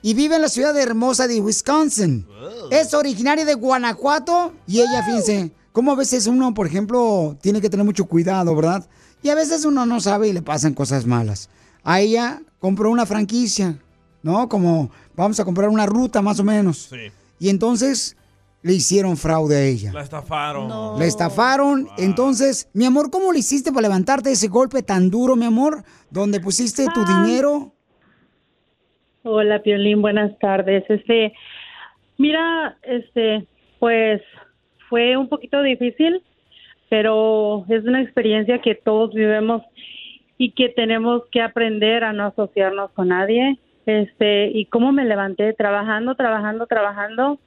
[0.01, 2.27] y vive en la ciudad hermosa de Wisconsin.
[2.71, 7.69] Es originaria de Guanajuato y ella, fíjense, como a veces uno, por ejemplo, tiene que
[7.69, 8.87] tener mucho cuidado, ¿verdad?
[9.21, 11.49] Y a veces uno no sabe y le pasan cosas malas.
[11.83, 13.79] A ella compró una franquicia,
[14.23, 14.47] ¿no?
[14.49, 16.87] Como vamos a comprar una ruta más o menos.
[16.89, 17.11] Sí.
[17.39, 18.15] Y entonces
[18.63, 19.93] le hicieron fraude a ella.
[19.93, 20.99] La estafaron.
[20.99, 21.87] La estafaron.
[21.97, 25.83] Entonces, mi amor, ¿cómo le hiciste para levantarte de ese golpe tan duro, mi amor?
[26.09, 27.23] Donde pusiste tu Ah.
[27.23, 27.73] dinero.
[29.29, 30.85] Hola, Piolín, buenas tardes.
[30.87, 31.33] Este,
[32.17, 33.45] mira, este,
[33.77, 34.21] pues
[34.87, 36.21] fue un poquito difícil,
[36.87, 39.63] pero es una experiencia que todos vivimos
[40.37, 43.57] y que tenemos que aprender a no asociarnos con nadie.
[43.85, 47.37] Este, y cómo me levanté trabajando, trabajando, trabajando.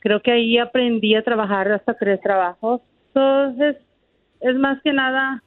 [0.00, 2.82] Creo que ahí aprendí a trabajar hasta tres trabajos.
[3.14, 3.78] Entonces,
[4.42, 5.42] es más que nada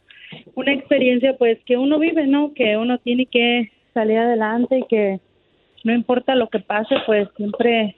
[0.55, 2.51] una experiencia pues que uno vive, ¿no?
[2.55, 5.19] Que uno tiene que salir adelante y que
[5.83, 7.95] no importa lo que pase, pues siempre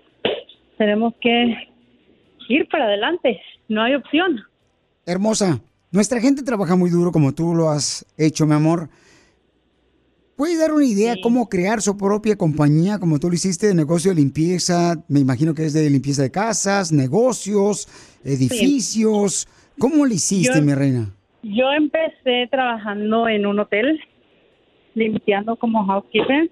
[0.78, 1.68] tenemos que
[2.50, 3.40] ir para adelante.
[3.68, 4.42] No hay opción.
[5.06, 5.62] Hermosa,
[5.92, 8.90] nuestra gente trabaja muy duro como tú lo has hecho, mi amor.
[10.36, 14.10] ¿Puedes dar una idea cómo crear su propia compañía como tú lo hiciste de negocio
[14.12, 14.96] de limpieza?
[15.08, 17.88] Me imagino que es de limpieza de casas, negocios,
[18.24, 19.48] edificios.
[19.78, 21.14] ¿Cómo lo hiciste, Yo- mi reina?
[21.44, 24.00] Yo empecé trabajando en un hotel,
[24.96, 26.50] limpiando como housekeeper.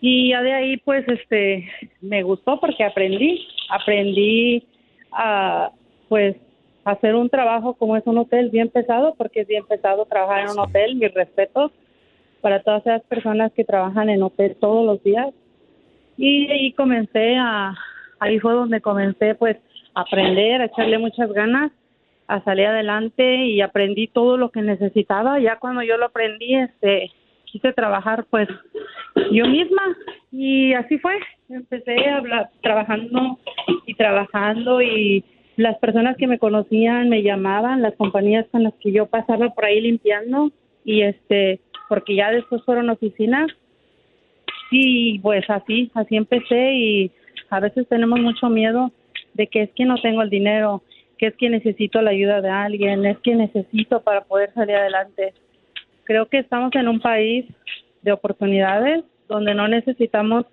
[0.00, 1.68] Y ya de ahí, pues, este,
[2.00, 4.66] me gustó porque aprendí, aprendí
[5.12, 5.70] a,
[6.08, 6.36] pues,
[6.84, 10.50] hacer un trabajo como es un hotel bien pesado, porque es bien pesado trabajar en
[10.50, 11.70] un hotel, mis respetos
[12.40, 15.28] para todas esas personas que trabajan en hotel todos los días.
[16.16, 17.74] Y ahí comencé a,
[18.18, 19.58] ahí fue donde comencé, pues,
[19.94, 21.72] a aprender, a echarle muchas ganas
[22.30, 25.40] a salir adelante y aprendí todo lo que necesitaba.
[25.40, 27.10] Ya cuando yo lo aprendí, este,
[27.50, 28.48] quise trabajar pues
[29.32, 29.82] yo misma
[30.32, 31.18] y así fue.
[31.48, 33.38] Empecé a trabajando
[33.86, 35.24] y trabajando y
[35.56, 39.64] las personas que me conocían me llamaban, las compañías con las que yo pasaba por
[39.64, 40.50] ahí limpiando
[40.84, 43.50] y este, porque ya después fueron oficinas
[44.70, 47.10] y pues así, así empecé y
[47.50, 48.92] a veces tenemos mucho miedo
[49.34, 50.82] de que es que no tengo el dinero,
[51.18, 55.34] que es que necesito la ayuda de alguien, es que necesito para poder salir adelante.
[56.10, 57.46] Creo que estamos en un país
[58.02, 60.44] de oportunidades donde no necesitamos,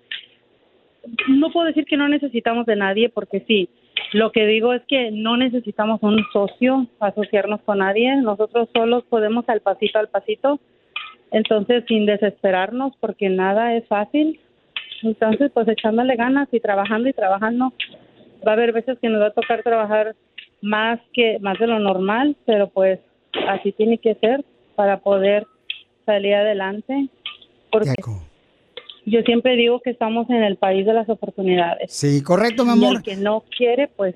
[1.26, 3.68] no puedo decir que no necesitamos de nadie porque sí,
[4.12, 9.48] lo que digo es que no necesitamos un socio, asociarnos con nadie, nosotros solos podemos
[9.48, 10.60] al pasito al pasito,
[11.32, 14.38] entonces sin desesperarnos porque nada es fácil,
[15.02, 17.72] entonces pues echándole ganas y trabajando y trabajando,
[18.46, 20.14] va a haber veces que nos va a tocar trabajar
[20.62, 23.00] más que más de lo normal, pero pues
[23.48, 24.44] así tiene que ser
[24.78, 25.44] para poder
[26.06, 27.08] salir adelante,
[27.72, 27.92] porque
[29.06, 31.92] yo siempre digo que estamos en el país de las oportunidades.
[31.92, 32.96] Sí, correcto, mi Y amor.
[32.98, 34.14] el que no quiere, pues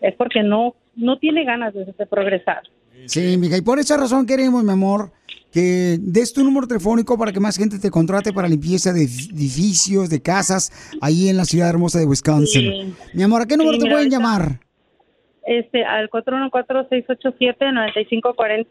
[0.00, 2.62] es porque no no tiene ganas de, de progresar.
[3.06, 5.12] Sí, mija, y por esa razón queremos, mi amor,
[5.52, 10.10] que des tu número telefónico para que más gente te contrate para limpieza de edificios,
[10.10, 12.72] de casas, ahí en la ciudad hermosa de Wisconsin.
[12.72, 12.94] Sí.
[13.14, 14.58] Mi amor, ¿a qué número Sí, te pueden llamar?
[15.46, 18.66] Este, al 414-687-9540.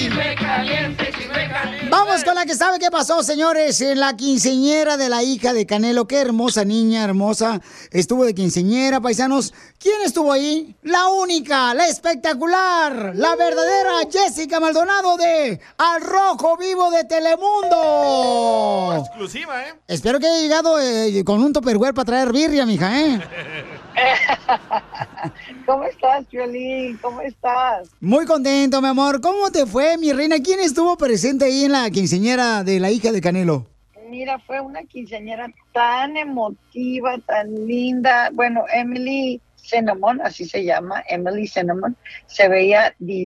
[1.89, 5.65] Vamos con la que sabe qué pasó, señores, en la quinceñera de la hija de
[5.65, 6.07] Canelo.
[6.07, 7.59] Qué hermosa niña, hermosa.
[7.91, 9.53] Estuvo de quinceñera, paisanos.
[9.79, 10.75] ¿Quién estuvo ahí?
[10.83, 18.95] La única, la espectacular, la verdadera Jessica Maldonado de Al Rojo Vivo de Telemundo.
[18.99, 19.73] Exclusiva, ¿eh?
[19.87, 23.21] Espero que haya llegado eh, con un topperware para traer birria, mija, ¿eh?
[25.65, 26.97] ¿Cómo estás, Violín?
[27.01, 27.89] ¿Cómo estás?
[27.99, 29.21] Muy contento, mi amor.
[29.21, 30.37] ¿Cómo te fue, mi reina?
[30.43, 33.67] ¿Quién estuvo presente ahí en la quinceñera de la hija de Canelo?
[34.09, 38.29] Mira, fue una quinceañera tan emotiva, tan linda.
[38.33, 41.95] Bueno, Emily Cinnamon, así se llama, Emily Cinnamon,
[42.27, 43.25] se veía di-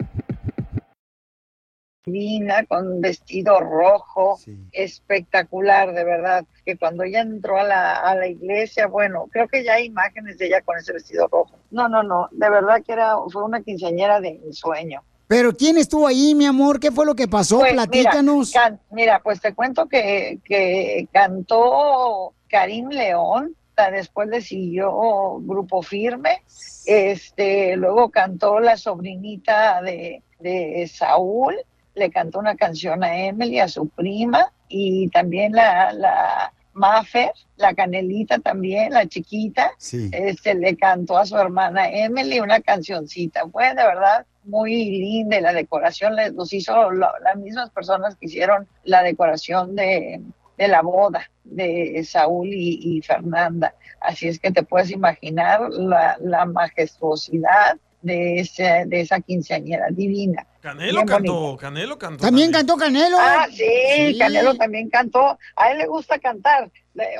[2.11, 4.37] Divina, con un vestido rojo,
[4.71, 6.45] espectacular, de verdad.
[6.65, 10.37] Que cuando ella entró a la, a la iglesia, bueno, creo que ya hay imágenes
[10.37, 11.55] de ella con ese vestido rojo.
[11.71, 15.01] No, no, no, de verdad que era, fue una quinceañera de ensueño.
[15.27, 16.79] Pero ¿quién estuvo ahí, mi amor?
[16.79, 17.59] ¿Qué fue lo que pasó?
[17.59, 18.49] Pues, Platícanos.
[18.49, 23.55] Mira, can- mira, pues te cuento que, que cantó Karim León,
[23.89, 26.43] después le siguió Grupo Firme,
[26.85, 31.55] este, luego cantó la sobrinita de, de Saúl,
[31.95, 37.73] le cantó una canción a Emily, a su prima, y también la, la Maffer, la
[37.73, 39.71] Canelita también, la chiquita,
[40.13, 43.41] este, le cantó a su hermana Emily una cancioncita.
[43.51, 48.25] Fue de verdad muy linda y la decoración los hizo la- las mismas personas que
[48.27, 50.21] hicieron la decoración de,
[50.57, 53.75] de la boda de Saúl y, y Fernanda.
[53.99, 60.45] Así es que te puedes imaginar la, la majestuosidad de, ese, de esa quinceañera divina.
[60.61, 61.57] Canelo cantó.
[61.57, 62.23] Canelo cantó.
[62.23, 63.17] También cantó Canelo.
[63.19, 63.63] Ah, sí,
[63.95, 64.17] Sí.
[64.17, 65.37] Canelo también cantó.
[65.55, 66.71] A él le gusta cantar,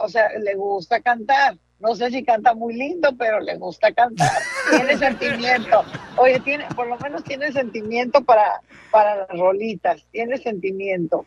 [0.02, 1.58] o sea, le gusta cantar.
[1.82, 4.30] No sé si canta muy lindo, pero le gusta cantar.
[4.70, 5.84] Tiene sentimiento.
[6.18, 8.62] Oye, tiene, por lo menos tiene sentimiento para,
[8.92, 10.06] para las rolitas.
[10.12, 11.26] Tiene sentimiento.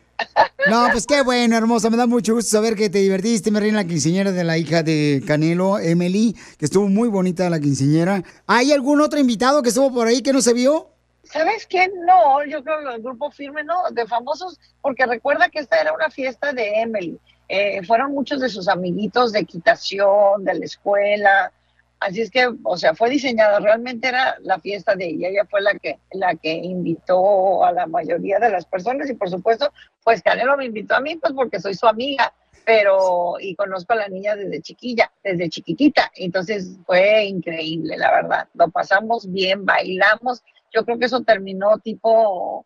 [0.69, 1.89] No, pues qué bueno, hermosa.
[1.89, 4.81] Me da mucho gusto saber que te divertiste, mi reina, la quinceñera de la hija
[4.81, 8.23] de Canelo, Emily, que estuvo muy bonita la quinceñera.
[8.47, 10.89] ¿Hay algún otro invitado que estuvo por ahí que no se vio?
[11.23, 11.89] ¿Sabes qué?
[12.05, 15.91] No, yo creo que el grupo firme no, de famosos, porque recuerda que esta era
[15.93, 17.19] una fiesta de Emily.
[17.47, 21.51] Eh, fueron muchos de sus amiguitos de equitación, de la escuela.
[21.99, 25.61] Así es que, o sea, fue diseñada, realmente era la fiesta de ella, ella fue
[25.61, 29.71] la que, la que invitó a la mayoría de las personas y por supuesto,
[30.03, 32.33] pues Canelo me invitó a mí, pues porque soy su amiga,
[32.65, 38.47] pero, y conozco a la niña desde chiquilla, desde chiquitita, entonces fue increíble, la verdad,
[38.53, 40.43] lo pasamos bien, bailamos,
[40.73, 42.65] yo creo que eso terminó tipo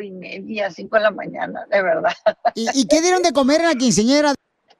[0.00, 2.12] y media, cinco de la mañana, de verdad.
[2.54, 4.34] ¿Y, y qué dieron de comer en la quinceñera?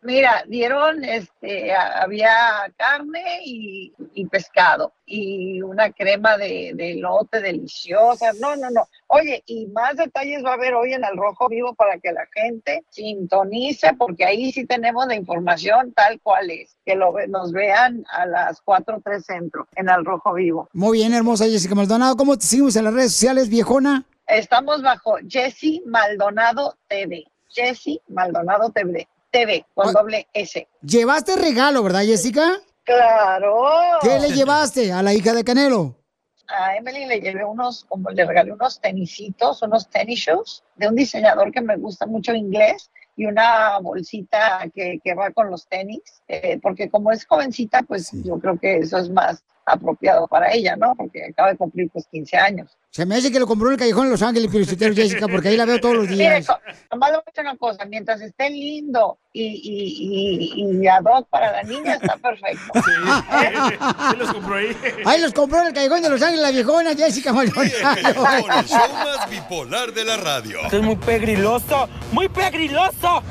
[0.05, 2.35] Mira, dieron, este, había
[2.77, 8.33] carne y, y pescado y una crema de, de elote deliciosa.
[8.41, 8.89] No, no, no.
[9.07, 12.27] Oye, y más detalles va a haber hoy en el Rojo Vivo para que la
[12.35, 16.75] gente sintonice, porque ahí sí tenemos la información tal cual es.
[16.85, 20.69] Que lo, nos vean a las 4 3 centro en el Rojo Vivo.
[20.73, 22.17] Muy bien, hermosa Jessica Maldonado.
[22.17, 24.05] ¿Cómo te seguimos en las redes sociales, viejona?
[24.33, 27.27] Estamos bajo Jessy Maldonado TV.
[27.51, 29.07] Jessy Maldonado TV.
[29.31, 30.67] TV con doble S.
[30.81, 32.59] Llevaste regalo, ¿verdad, Jessica?
[32.83, 33.67] Claro.
[34.01, 35.97] ¿Qué le llevaste a la hija de Canelo?
[36.49, 40.95] a Emily le llevé unos, como le regalé unos tenisitos, unos tennis shoes de un
[40.95, 46.23] diseñador que me gusta mucho inglés y una bolsita que, que va con los tenis,
[46.29, 50.77] eh, porque como es jovencita, pues yo creo que eso es más apropiado para ella,
[50.77, 50.95] ¿no?
[50.95, 52.79] Porque acaba de cumplir pues 15 años.
[52.95, 55.49] Se me hace que lo compró en el Callejón de Los Ángeles, Pilicitero, Jessica, porque
[55.49, 56.47] ahí la veo todos los Mire, días.
[56.47, 56.59] co-
[56.91, 61.01] nomás le voy a decir una cosa, mientras esté lindo y, y, y, y ad
[61.03, 62.71] hoc para la niña, está perfecto.
[62.85, 64.77] Sí los compró ahí.
[65.07, 67.71] Ahí los compró en el Callejón de Los Ángeles la viejona Jessica Maldonado.
[68.43, 70.59] Con el show más bipolar de la radio.
[70.65, 73.23] Esto es muy pegriloso, muy pegriloso.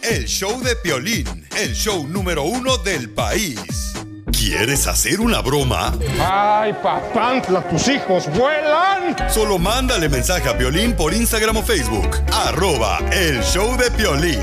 [0.00, 3.94] El show de Piolín, el show número uno del país.
[4.32, 5.92] ¿Quieres hacer una broma?
[6.20, 9.16] ¡Ay, papantla, tus hijos vuelan!
[9.28, 12.08] Solo mándale mensaje a Piolín por Instagram o Facebook.
[12.32, 14.40] Arroba el show de Piolín.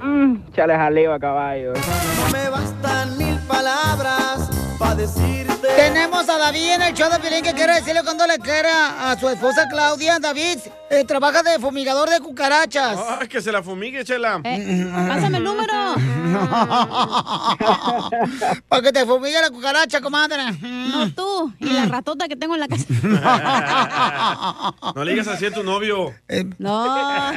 [0.00, 1.72] Mm, chale jaleo a caballo.
[1.74, 5.45] No me bastan mil palabras para decirte.
[5.76, 9.18] Tenemos a David en el show de Piolín que quiere decirle cuando le quiera a
[9.20, 10.18] su esposa Claudia.
[10.18, 10.58] David,
[10.88, 12.96] eh, trabaja de fumigador de cucarachas.
[12.98, 14.40] Ah, que se la fumigue, chela.
[14.42, 15.72] Pásame el número.
[18.68, 20.52] Para que te fumigue la cucaracha, comadre.
[20.62, 22.84] No tú, y la ratota que tengo en la casa.
[24.94, 26.14] No le digas así a tu novio.
[26.58, 27.32] No,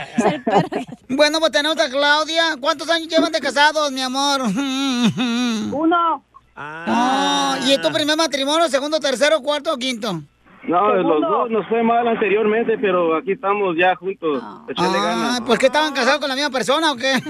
[1.09, 2.55] Bueno, pues tenemos a Claudia.
[2.59, 4.41] ¿Cuántos años llevan de casados, mi amor?
[4.43, 6.23] Uno.
[6.61, 10.21] Ah, ¿Y es tu primer matrimonio, segundo, tercero, cuarto o quinto?
[10.63, 14.43] No, de los dos nos fue mal anteriormente, pero aquí estamos ya juntos.
[14.67, 15.41] Echarle Ah, ganas.
[15.47, 17.13] pues que estaban casados con la misma persona o qué?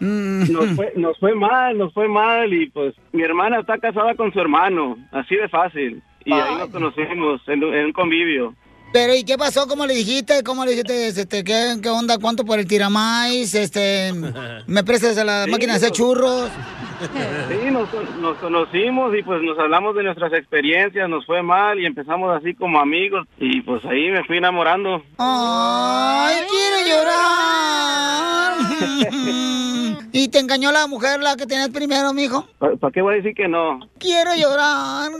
[0.00, 0.48] No.
[0.48, 4.32] nos, fue, nos fue mal, nos fue mal y pues mi hermana está casada con
[4.32, 6.02] su hermano, así de fácil.
[6.24, 8.54] Y ahí nos conocimos en, en un convivio.
[8.92, 9.66] Pero ¿y qué pasó?
[9.66, 10.42] ¿Cómo le dijiste?
[10.42, 11.08] ¿Cómo le dijiste?
[11.08, 12.18] Este, ¿qué, ¿Qué onda?
[12.18, 13.54] ¿Cuánto por el tiramais?
[13.54, 14.12] Este,
[14.66, 16.50] ¿Me prestas a la Sí, máquina de hacer churros?
[17.48, 17.88] Sí, nos,
[18.20, 22.54] nos conocimos y pues nos hablamos de nuestras experiencias, nos fue mal y empezamos así
[22.54, 25.02] como amigos y pues ahí me fui enamorando.
[25.18, 28.52] ¡Ay, quiero llorar!
[30.14, 32.46] ¿Y te engañó la mujer la que tenías primero, mijo?
[32.58, 33.80] ¿Para qué voy a decir que no?
[33.98, 35.10] Quiero llorar.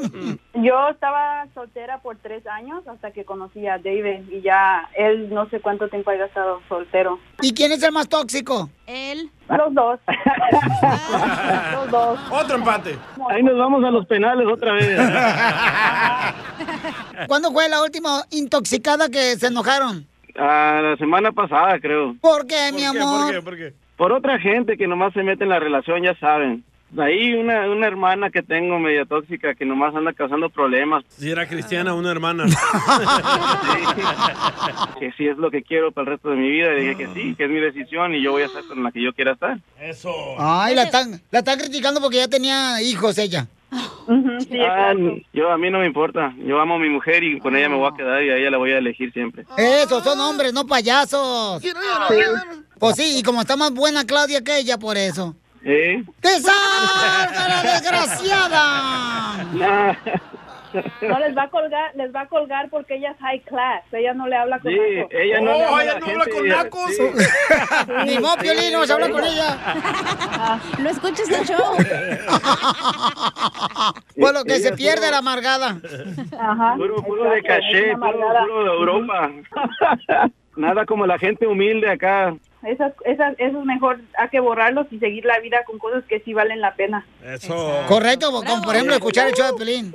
[0.55, 5.49] Yo estaba soltera por tres años hasta que conocí a David y ya él no
[5.49, 7.19] sé cuánto tiempo haya estado soltero.
[7.41, 8.69] ¿Y quién es el más tóxico?
[8.87, 9.31] Él.
[9.49, 9.99] Los dos.
[11.73, 12.21] Los dos.
[12.31, 12.99] Otro empate.
[13.31, 14.89] Ahí nos vamos a los penales otra vez.
[17.29, 20.07] ¿Cuándo fue la última intoxicada que se enojaron?
[20.37, 22.15] Ah, la semana pasada, creo.
[22.21, 23.43] ¿Por qué, mi amor?
[23.43, 23.73] ¿Por qué?
[23.97, 26.63] Por otra gente que nomás se mete en la relación, ya saben.
[26.99, 31.05] Ahí una, una hermana que tengo media tóxica que nomás anda causando problemas.
[31.09, 32.45] Si era cristiana, una hermana.
[34.99, 36.73] Que sí es lo que quiero para el resto de mi vida.
[36.75, 38.93] Y dije que sí, que es mi decisión y yo voy a estar con la
[38.93, 39.59] que yo quiera estar.
[39.81, 40.13] Eso.
[40.39, 43.49] Ay, la están, la están criticando porque ya tenía hijos ella.
[43.73, 44.95] Ah,
[45.33, 46.35] yo a mí no me importa.
[46.39, 48.51] Yo amo a mi mujer y con ella me voy a quedar y a ella
[48.51, 49.45] la voy a elegir siempre.
[49.57, 51.63] Eso, son hombres, no payasos.
[52.79, 55.35] Pues sí, y como está más buena Claudia que ella, por eso.
[55.65, 56.03] ¿Eh?
[56.21, 59.45] ¡Que salga la desgraciada!
[59.53, 59.95] Nah.
[61.03, 63.83] No les va a colgar, les va a colgar porque ella es high class.
[63.93, 65.13] Ella no le habla con Sí, nacos.
[65.13, 66.97] ella no Oh, habla ella no habla con nacos.
[66.97, 67.03] sí.
[68.07, 69.59] Ni modo, Piolín, no se habla con ella.
[70.79, 71.77] No escuches el show.
[74.19, 75.77] Por lo que Ella se pierde la amargada.
[76.41, 76.75] Ajá.
[76.77, 79.31] Puro, puro de caché, puro, puro de Europa.
[80.57, 82.35] Nada como la gente humilde acá.
[82.65, 86.21] Esas, esas, eso es mejor, hay que borrarlos y seguir la vida con cosas que
[86.21, 87.05] sí valen la pena.
[87.25, 87.83] Eso.
[87.89, 89.95] Correcto, como por ejemplo escuchar el show de Pelín.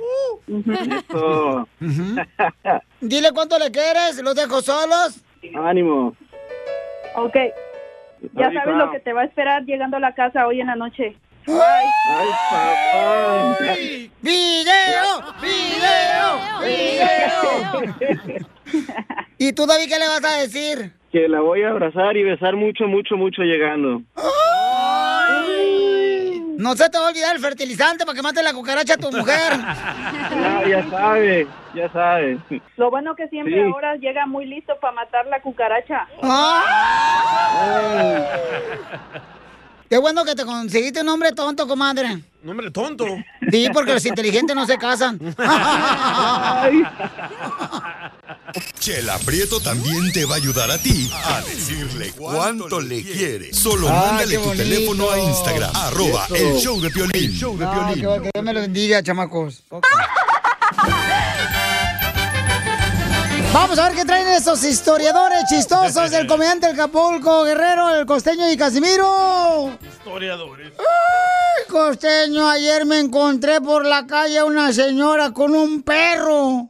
[1.08, 1.68] Eso.
[3.00, 5.24] Dile cuánto le quieres, los dejo solos.
[5.54, 6.14] Ánimo.
[7.16, 7.36] Ok.
[8.34, 10.76] Ya sabes lo que te va a esperar llegando a la casa hoy en la
[10.76, 11.16] noche.
[11.46, 11.86] Ay,
[12.50, 13.56] papá.
[14.20, 15.24] ¡Video!
[15.40, 16.38] ¡Video!
[16.60, 18.46] ¡Video!
[19.38, 20.97] ¿Y tú, David, qué le vas a decir?
[21.12, 24.02] Que la voy a abrazar y besar mucho, mucho, mucho llegando.
[26.58, 29.10] No se te va a olvidar el fertilizante para que mate la cucaracha a tu
[29.12, 29.52] mujer.
[29.58, 32.38] Ya, ya sabe, ya sabe.
[32.76, 33.60] Lo bueno que siempre Sí.
[33.60, 36.06] ahora llega muy listo para matar la cucaracha.
[36.20, 38.24] Ah.
[39.88, 42.18] Qué bueno que te conseguiste un hombre tonto, comadre.
[42.42, 43.06] Un hombre tonto.
[43.50, 45.18] Sí, porque los inteligentes no se casan.
[48.78, 53.52] Chela Prieto también te va a ayudar a ti a decirle cuánto le quiere.
[53.52, 57.32] Solo Ah, mándale tu teléfono a Instagram, arroba el show de Piolín.
[57.32, 57.94] show de Piolín.
[57.94, 59.62] que, que Dios me lo bendiga, chamacos.
[63.52, 68.50] Vamos a ver qué traen esos historiadores chistosos del comediante El Capulco, Guerrero, el costeño
[68.50, 69.78] y Casimiro.
[69.82, 70.72] Historiadores.
[70.78, 76.68] Ay, costeño, ayer me encontré por la calle a una señora con un perro.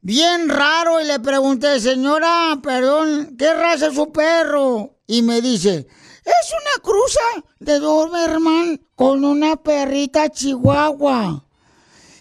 [0.00, 4.94] Bien raro y le pregunté, señora, perdón, ¿qué raza es su perro?
[5.06, 5.88] Y me dice,
[6.24, 7.20] es una cruza
[7.58, 11.44] de Doberman con una perrita chihuahua.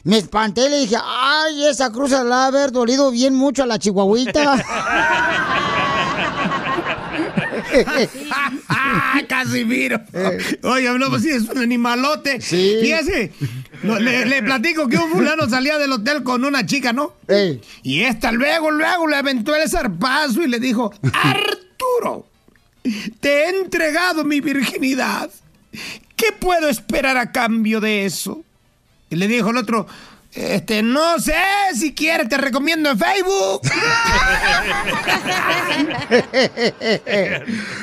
[0.04, 3.64] Me espanté y le dije, ay, esa cruza la ha de haber dolido bien mucho
[3.64, 4.66] a la chihuahuita.
[8.70, 10.00] ¡Ah, Casimiro!
[10.64, 12.42] Oye, hablamos así, es un animalote.
[12.42, 12.78] Sí.
[12.82, 13.34] Fíjese,
[13.84, 17.14] no, le, le platico que un fulano salía del hotel con una chica, ¿no?
[17.28, 17.62] Ey.
[17.84, 22.28] Y esta luego, luego le aventó el zarpazo y le dijo, Arturo,
[23.20, 25.30] te he entregado mi virginidad.
[26.16, 28.44] ¿Qué puedo esperar a cambio de eso?
[29.10, 29.88] Y le dijo el otro,
[30.38, 31.34] este, no sé,
[31.74, 33.62] si quieres te recomiendo en Facebook.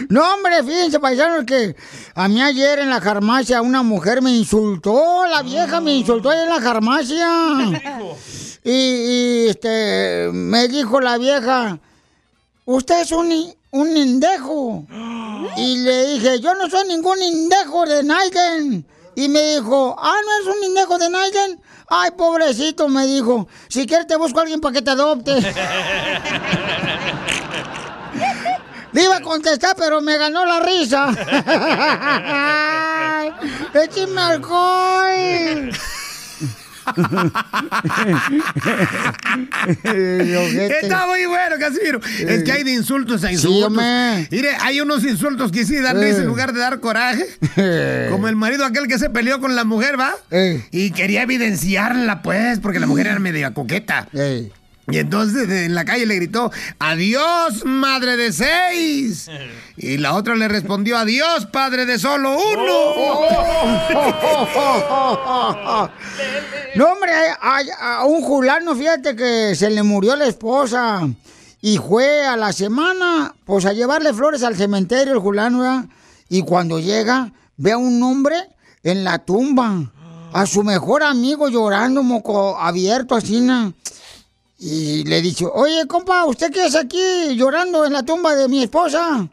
[0.09, 1.75] No, hombre, fíjense, paisanos, que
[2.15, 6.45] a mí ayer en la farmacia una mujer me insultó, la vieja me insultó ahí
[6.45, 7.29] en la farmacia.
[8.63, 11.79] Y, y, este, me dijo la vieja,
[12.67, 13.33] usted es un,
[13.73, 14.87] un indejo.
[15.57, 18.87] Y le dije, yo no soy ningún indejo de Naiden.
[19.17, 21.61] Y me dijo, ah, ¿no es un indejo de Naiden?
[21.89, 25.33] Ay, pobrecito, me dijo, si quieres te busco a alguien para que te adopte.
[28.93, 31.09] Le iba a contestar, pero me ganó la risa.
[33.17, 33.33] Ay,
[33.75, 35.73] ¡Écheme alcohol!
[40.82, 42.01] Está muy bueno, Casimiro.
[42.18, 43.68] Es que hay de insultos a insultos.
[43.68, 44.28] hombre.
[44.30, 47.24] Mire, hay unos insultos que sí dan risa en lugar de dar coraje.
[48.11, 50.14] Como el marido aquel que se peleó con la mujer, ¿va?
[50.70, 54.09] Y quería evidenciarla, pues, porque la mujer era media coqueta.
[54.89, 59.30] Y entonces en la calle le gritó, adiós, madre de seis.
[59.76, 62.62] Y la otra le respondió, adiós, padre de solo uno.
[66.74, 67.12] No, hombre,
[67.80, 71.09] a un fulano, fíjate que se le murió la esposa
[71.64, 75.89] y fue a la semana, pues a llevarle flores al cementerio el fulano,
[76.28, 78.37] y cuando llega, ve a un hombre
[78.82, 79.91] en la tumba,
[80.35, 83.41] a su mejor amigo llorando, moco abierto así.
[84.67, 88.62] Y le dice, oye, compa, ¿usted qué es aquí llorando en la tumba de mi
[88.62, 89.29] esposa?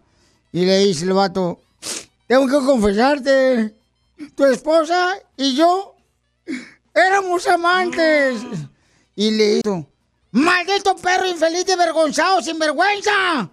[0.51, 1.61] Y le dice el vato,
[2.27, 3.73] tengo que confesarte,
[4.35, 5.95] tu esposa y yo
[6.93, 8.41] éramos amantes.
[9.15, 9.87] Y le dijo,
[10.31, 13.49] maldito perro infeliz y vergonzado, sin vergüenza.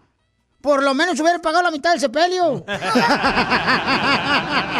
[0.60, 2.64] Por lo menos hubiera pagado la mitad del sepelio.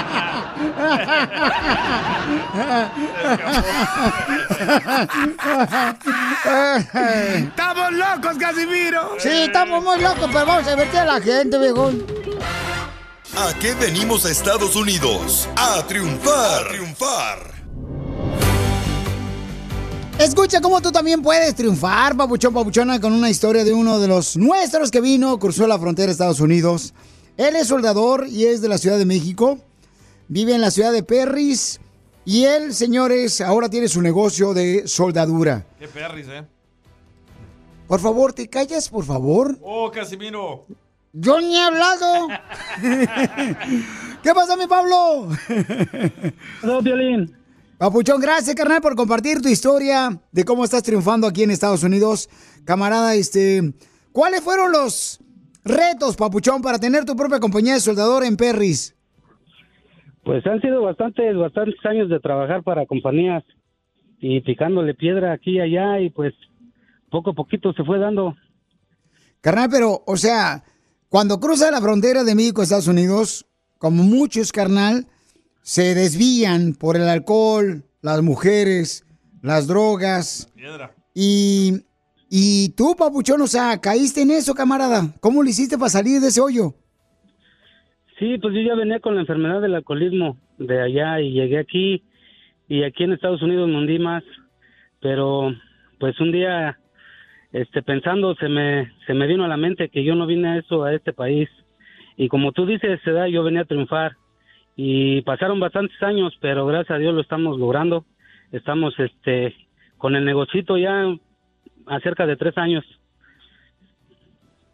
[7.35, 9.17] ¡Estamos locos, Casimiro!
[9.19, 11.91] Sí, estamos muy locos, pero vamos a divertir a la gente, viejo.
[13.37, 15.49] ¿A qué venimos a Estados Unidos?
[15.57, 16.67] A triunfar.
[16.67, 17.59] A triunfar.
[20.19, 24.37] Escucha cómo tú también puedes triunfar, papuchón, papuchona, con una historia de uno de los
[24.37, 26.93] nuestros que vino, cruzó la frontera de Estados Unidos.
[27.37, 29.59] Él es soldador y es de la Ciudad de México.
[30.29, 31.81] Vive en la ciudad de Perris.
[32.25, 35.67] Y él, señores, ahora tiene su negocio de soldadura.
[35.79, 36.47] Qué perris, ¿eh?
[37.87, 39.59] Por favor, ¿te callas, por favor?
[39.63, 40.67] Oh, Casimiro.
[41.15, 42.29] Yo ni he hablado.
[44.23, 45.31] ¿Qué pasa, mi Pablo?
[46.63, 47.35] Hola, Violín.
[47.79, 52.29] Papuchón, gracias, carnal, por compartir tu historia de cómo estás triunfando aquí en Estados Unidos.
[52.67, 53.73] Camarada, este,
[54.13, 55.21] ¿cuáles fueron los
[55.65, 58.95] retos, Papuchón, para tener tu propia compañía de soldador en Perris?
[60.29, 63.43] Pues han sido bastantes, bastantes años de trabajar para compañías
[64.21, 66.35] y picándole piedra aquí y allá y pues
[67.11, 68.37] poco a poquito se fue dando.
[69.41, 70.65] Carnal, pero, o sea,
[71.09, 73.47] cuando cruza la frontera de México a Estados Unidos,
[73.79, 75.07] como muchos, carnal,
[75.63, 79.07] se desvían por el alcohol, las mujeres,
[79.41, 80.53] las drogas.
[80.55, 80.95] Piedra.
[81.15, 81.87] Y,
[82.29, 85.11] y tú, papuchón, o sea, caíste en eso, camarada.
[85.21, 86.75] ¿Cómo lo hiciste para salir de ese hoyo?
[88.19, 92.03] Sí, pues yo ya venía con la enfermedad del alcoholismo de allá y llegué aquí
[92.69, 94.25] y aquí en Estados Unidos me hundí más,
[95.01, 95.55] pero
[96.01, 96.79] pues un día
[97.53, 100.59] este pensando se me se me vino a la mente que yo no vine a
[100.59, 101.49] eso a este país
[102.17, 104.17] y como tú dices, se da yo venía a triunfar
[104.81, 108.05] y pasaron bastantes años, pero gracias a Dios lo estamos logrando.
[108.53, 109.53] Estamos este
[109.97, 111.05] con el negocito ya
[111.87, 112.85] a cerca de tres años.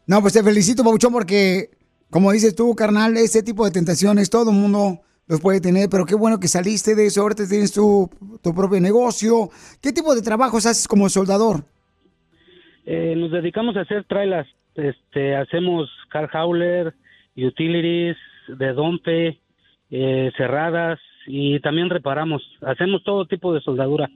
[0.06, 1.70] No, pues te felicito, Pabuchón, porque,
[2.14, 6.06] como dices tú, carnal, ese tipo de tentaciones todo el mundo los puede tener, pero
[6.06, 8.08] qué bueno que saliste de eso, ahorita tienes tu,
[8.40, 9.50] tu propio negocio.
[9.82, 11.64] ¿Qué tipo de trabajos haces como soldador?
[12.86, 16.94] Eh, nos dedicamos a hacer trailers, este, hacemos car hauler,
[17.36, 19.40] utilities, de dompe,
[19.90, 22.42] eh, cerradas y también reparamos.
[22.62, 24.08] Hacemos todo tipo de soldadura.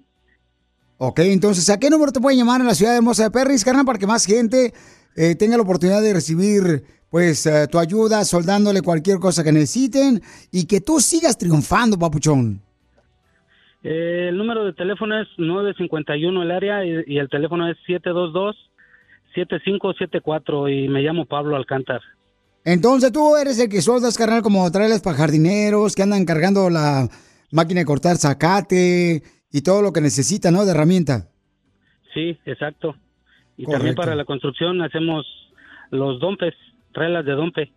[0.99, 3.85] Ok, entonces, ¿a qué número te pueden llamar en la ciudad hermosa de Perris, carnal,
[3.85, 4.73] para que más gente
[5.17, 10.21] eh, tenga la oportunidad de recibir, pues, eh, tu ayuda, soldándole cualquier cosa que necesiten
[10.51, 12.61] y que tú sigas triunfando, papuchón?
[13.83, 17.77] Eh, el número de teléfono es 951 el área y, y el teléfono es
[19.35, 22.01] 722-7574 y me llamo Pablo Alcántar.
[22.65, 27.09] Entonces, tú eres el que soldas, carnal, como traerles para jardineros que andan cargando la
[27.51, 30.65] máquina de cortar zacate y todo lo que necesitan, ¿no?
[30.65, 31.29] De herramienta.
[32.13, 32.97] Sí, exacto.
[33.57, 33.73] Y Correcto.
[33.73, 35.25] también para la construcción hacemos
[35.91, 36.55] los dompes,
[36.93, 37.73] trailers de dompe.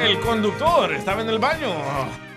[0.00, 2.27] El conductor estaba en el baño.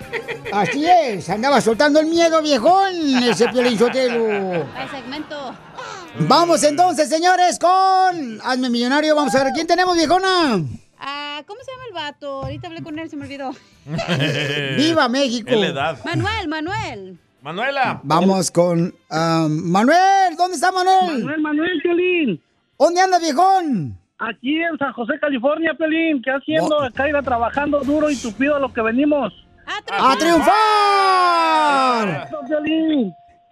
[0.51, 2.93] Así es, andaba soltando el miedo, viejón,
[3.23, 4.25] ese Piolín Sotelo.
[4.27, 5.55] El segmento.
[6.19, 9.15] Vamos entonces, señores, con Hazme Millonario.
[9.15, 10.61] Vamos a ver, ¿quién tenemos, viejona?
[10.99, 12.43] Ah, ¿Cómo se llama el vato?
[12.43, 13.51] Ahorita hablé con él, se me olvidó.
[14.77, 15.51] ¡Viva México!
[16.05, 17.17] Manuel, Manuel.
[17.41, 17.99] Manuela.
[18.03, 20.35] Vamos con ah, Manuel.
[20.37, 21.23] ¿Dónde está Manuel?
[21.23, 22.41] Manuel, Manuel, Piolín.
[22.77, 23.97] ¿Dónde anda, viejón?
[24.19, 26.21] Aquí en San José, California, Piolín.
[26.21, 26.79] ¿Qué haciendo?
[26.81, 29.33] Acá ir trabajando duro y tupido a lo que venimos.
[29.91, 30.51] ¡A triunfar!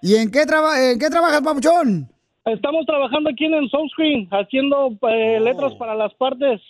[0.01, 2.09] ¿Y en qué, traba en qué trabajas, papuchón?
[2.45, 6.61] Estamos trabajando aquí en el Sunscreen, haciendo eh, letras para las partes,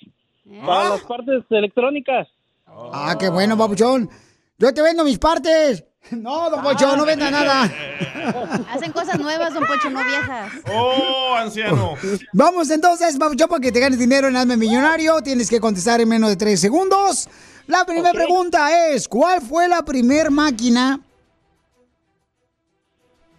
[0.66, 2.28] para las partes electrónicas.
[2.68, 4.10] Ah, qué bueno, papuchón.
[4.58, 5.86] Yo te vendo mis partes.
[6.12, 7.64] No, don Pocho, no venda nada.
[8.72, 10.54] Hacen cosas nuevas, don Pocho, no viejas.
[10.74, 11.96] Oh, anciano.
[12.34, 15.22] Vamos entonces, papuchón, para que te ganes dinero en Hazme Millonario.
[15.22, 17.28] Tienes que contestar en menos de tres segundos.
[17.70, 21.00] La primera pregunta es, ¿cuál fue la primer máquina?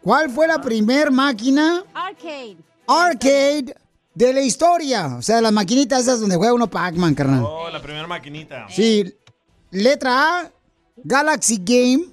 [0.03, 2.57] ¿Cuál fue la primer máquina Arcade.
[2.87, 3.74] arcade
[4.14, 5.16] de la historia?
[5.16, 7.43] O sea, las maquinitas esas donde juega uno Pac-Man, carnal.
[7.45, 8.68] Oh, la primera maquinita.
[8.68, 9.12] Sí,
[9.72, 10.53] letra A,
[10.99, 12.05] Galaxy Game.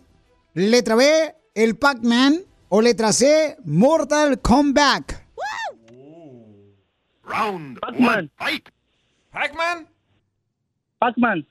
[0.55, 2.41] Letra B, el Pac-Man.
[2.69, 5.11] O letra C, Mortal Kombat.
[7.25, 8.31] Round Pac-Man.
[9.31, 9.87] ¿Pac-Man?
[10.97, 11.47] Pac-Man.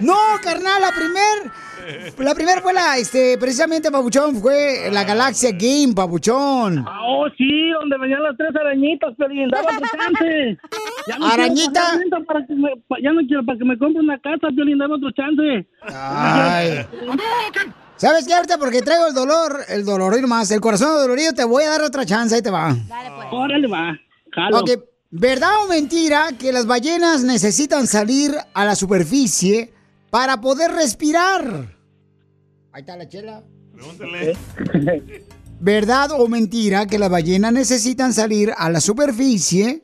[0.00, 1.50] No, carnal, la primer,
[2.18, 6.84] la primer fue la, este, precisamente, Papuchón, fue la Galaxia Game, Papuchón.
[6.86, 9.48] Ah, oh, sí, donde venían las tres arañitas, Piolín.
[9.50, 10.58] Daba chance.
[11.06, 11.82] Ya no quiero ¿Arañita?
[12.26, 12.70] Para que me,
[13.02, 14.78] ya no quiero para que me compre una casa, Piolín.
[14.78, 15.66] Dame otro chance.
[15.82, 16.86] Ay.
[17.96, 18.34] ¿Sabes qué?
[18.34, 21.82] Ahorita porque traigo el dolor, el dolor más, el corazón dolorido, te voy a dar
[21.82, 22.74] otra chance, ahí te va.
[23.32, 23.98] Órale, va.
[24.30, 24.60] Jalo.
[24.60, 24.70] Ok,
[25.10, 29.72] ¿verdad o mentira que las ballenas necesitan salir a la superficie
[30.10, 31.76] para poder respirar?
[32.72, 33.42] Ahí está la chela.
[33.72, 34.36] Pregúntale.
[35.60, 39.82] ¿Verdad o mentira que las ballenas necesitan salir a la superficie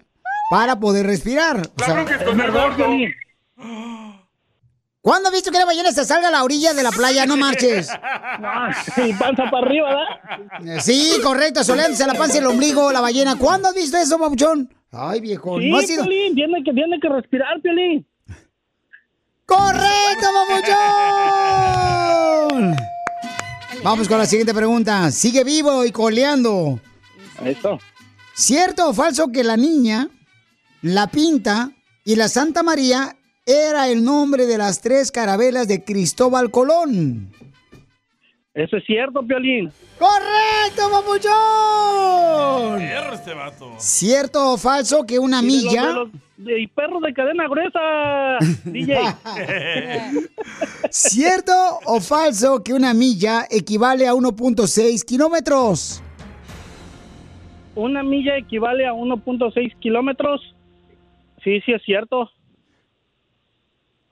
[0.51, 1.69] para poder respirar?
[1.81, 3.13] O sea, Es verdad, Piolín.
[5.01, 7.27] ¿Cuándo has visto que la ballena se salga a la orilla de la playa?
[7.27, 7.91] No marches.
[8.97, 10.81] Y panza para arriba, ¿verdad?
[10.81, 13.37] Sí, correcto, soleándose la panza y el ombligo, la ballena.
[13.37, 14.73] ¿Cuándo has visto eso, papuchón?
[14.97, 16.05] Ay, viejo, Sí, no ha sido...
[16.05, 18.07] Piolín, tiene que, tiene que respirar, Piolín.
[19.47, 20.29] ¡Correcto,
[22.49, 22.77] papuchón!
[23.83, 25.11] Vamos con la siguiente pregunta.
[25.11, 26.81] Sigue vivo y coleando.
[27.45, 27.79] Eso.
[28.35, 30.09] ¿Cierto o falso que la niña,
[30.81, 31.73] la pinta
[32.05, 37.31] y la Santa María era el nombre de las tres carabelas de Cristóbal Colón?
[38.55, 39.73] Eso es cierto, Piolín.
[39.99, 42.81] ¡Correcto, papuchón!
[42.83, 43.73] Este vato.
[43.79, 45.87] ¿Cierto o falso que una Y de los- milla...
[45.87, 48.97] de los- de- y perro de cadena gruesa, DJ.
[50.91, 51.53] ¿Cierto
[51.87, 56.01] o falso que una milla equivale a 1.6 kilómetros?
[57.75, 60.41] Una milla equivale a 1.6 kilómetros.
[61.43, 62.31] Sí, sí es cierto.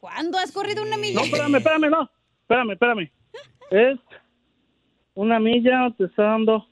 [0.01, 1.21] ¿Cuándo has corrido una milla?
[1.21, 2.11] No, espérame, espérame, no.
[2.43, 3.11] Espérame, espérame.
[3.71, 3.99] Es
[5.15, 6.67] una milla, te está dando.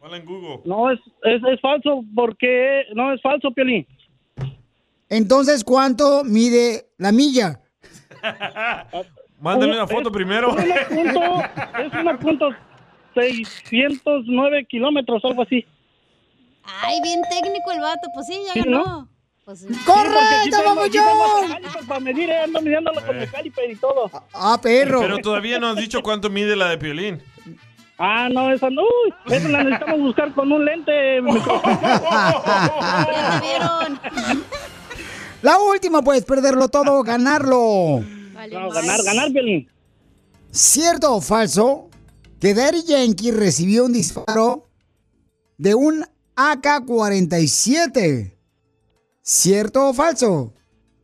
[0.00, 0.60] Hola en Google.
[0.64, 2.84] No, es, es, es falso, porque.
[2.94, 3.86] No, es falso, Piolín.
[5.08, 7.60] Entonces, ¿cuánto mide la milla?
[9.40, 10.56] Mándame una foto primero.
[10.56, 12.50] Es punto,
[13.16, 15.64] es 1.609 kilómetros, algo así.
[16.82, 18.08] Ay, bien técnico el vato.
[18.14, 18.84] Pues sí, ya Sí, ganó.
[18.84, 19.08] ¿no?
[19.44, 19.66] Pues sí.
[19.84, 21.86] ¡Correcto, papuchón!
[21.88, 24.10] Para medir, eh, ando midiéndolo con el caliper y todo.
[24.34, 25.00] Ah, perro.
[25.00, 27.22] Pero todavía no has dicho cuánto mide la de Piolín.
[28.02, 28.80] Ah, no, esa no.
[28.80, 31.20] Uy, esa la necesitamos buscar con un lente.
[35.42, 38.00] La última, puedes perderlo todo o ganarlo.
[38.00, 39.68] No, ganar, ganar, Piolín.
[40.50, 41.90] ¿Cierto o falso
[42.40, 44.66] que Daddy Yankee recibió un disparo
[45.58, 48.32] de un AK-47?
[49.20, 50.54] ¿Cierto o falso?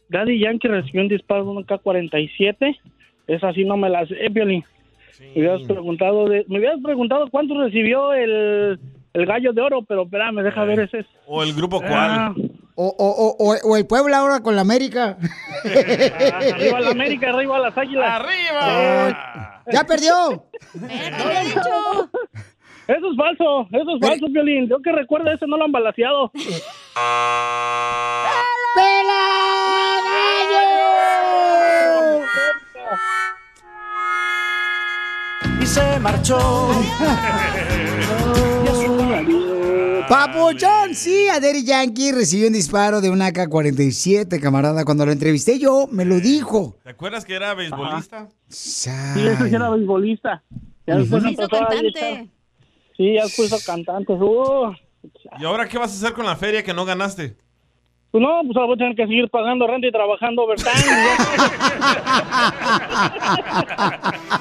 [0.08, 2.78] Daddy Yankee recibió un disparo de un K-47.
[3.26, 4.64] Esa sí no me la sé, Piolín.
[5.20, 8.78] Me hubieras preguntado, de, me hubieras preguntado cuánto recibió el,
[9.14, 11.04] el gallo de oro, pero espérame, deja ver ese.
[11.26, 12.50] O el grupo Ah, cuál.
[12.78, 15.16] O, o, o, o- o el Puebla ahora con la América.
[15.64, 18.20] arriba la América, arriba las águilas.
[18.20, 19.62] ¡Arriba!
[19.72, 20.44] ¡Ya perdió!
[22.88, 24.68] Eso es falso, eso es falso, Violín.
[24.68, 26.30] Yo que recuerdo ese no lo han balaseado.
[35.66, 36.38] Y se marchó.
[40.08, 44.84] Papuchón, sí, a Daddy Yankee recibió un disparo de una AK-47, camarada.
[44.84, 46.78] Cuando lo entrevisté yo, me lo dijo.
[46.84, 48.28] ¿Te acuerdas que era beisbolista?
[48.46, 48.90] Sí,
[49.26, 50.44] ese sí era beisbolista.
[50.86, 52.30] Ya después hizo a cantante.
[52.96, 54.12] Sí, ya puso cantante.
[54.12, 54.72] Uh,
[55.40, 57.36] ¿Y ahora qué vas a hacer con la feria que no ganaste?
[58.16, 60.72] Pues no, pues ahora voy a tener que seguir pagando renta y trabajando overtime.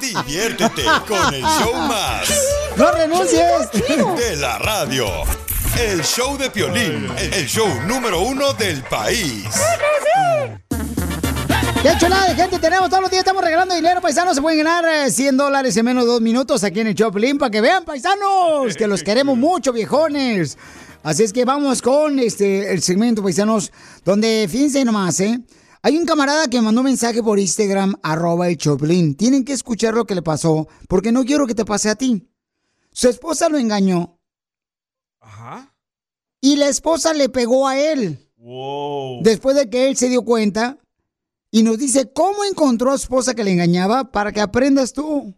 [0.00, 2.48] Diviértete con el show más.
[2.74, 3.70] ¡No renuncies!
[4.16, 5.04] De la radio.
[5.78, 9.44] El show de Piolín, el show número uno del país.
[11.82, 12.88] ¡Qué chulada de gente tenemos!
[12.88, 14.36] Todos los días estamos regalando dinero, paisanos.
[14.36, 17.36] Se pueden ganar eh, 100 dólares en menos de dos minutos aquí en el Choplin
[17.36, 20.56] para que vean, paisanos, que los queremos mucho, viejones.
[21.06, 23.70] Así es que vamos con este el segmento, paisanos,
[24.04, 25.40] donde fíjense nomás, ¿eh?
[25.82, 29.14] Hay un camarada que me mandó un mensaje por Instagram, arroba el Choplin.
[29.14, 32.28] Tienen que escuchar lo que le pasó, porque no quiero que te pase a ti.
[32.90, 34.18] Su esposa lo engañó.
[36.40, 38.18] Y la esposa le pegó a él.
[39.22, 40.76] Después de que él se dio cuenta
[41.52, 45.36] y nos dice cómo encontró a su esposa que le engañaba para que aprendas tú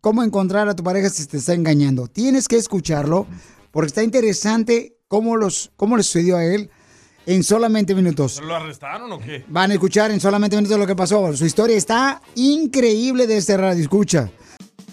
[0.00, 2.06] cómo encontrar a tu pareja si te está engañando.
[2.06, 3.26] Tienes que escucharlo
[3.76, 6.70] porque está interesante cómo, los, cómo le sucedió a él
[7.26, 8.40] en solamente minutos.
[8.42, 9.44] ¿Lo arrestaron o qué?
[9.48, 11.36] Van a escuchar en solamente minutos lo que pasó.
[11.36, 13.82] Su historia está increíble de este radio.
[13.82, 14.30] Escucha.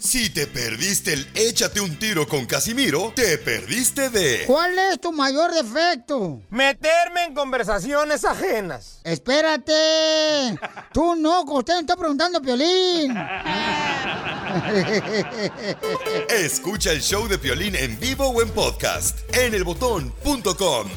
[0.04, 5.14] Si te perdiste el échate un tiro con Casimiro, te perdiste de ¿Cuál es tu
[5.14, 6.42] mayor defecto?
[6.50, 9.00] Meterme en conversaciones ajenas.
[9.06, 10.60] Espérate.
[10.94, 13.16] Tú no, usted me está preguntando, Piolín.
[16.28, 20.90] Escucha el show de Piolín en vivo o en podcast en elbotón.com.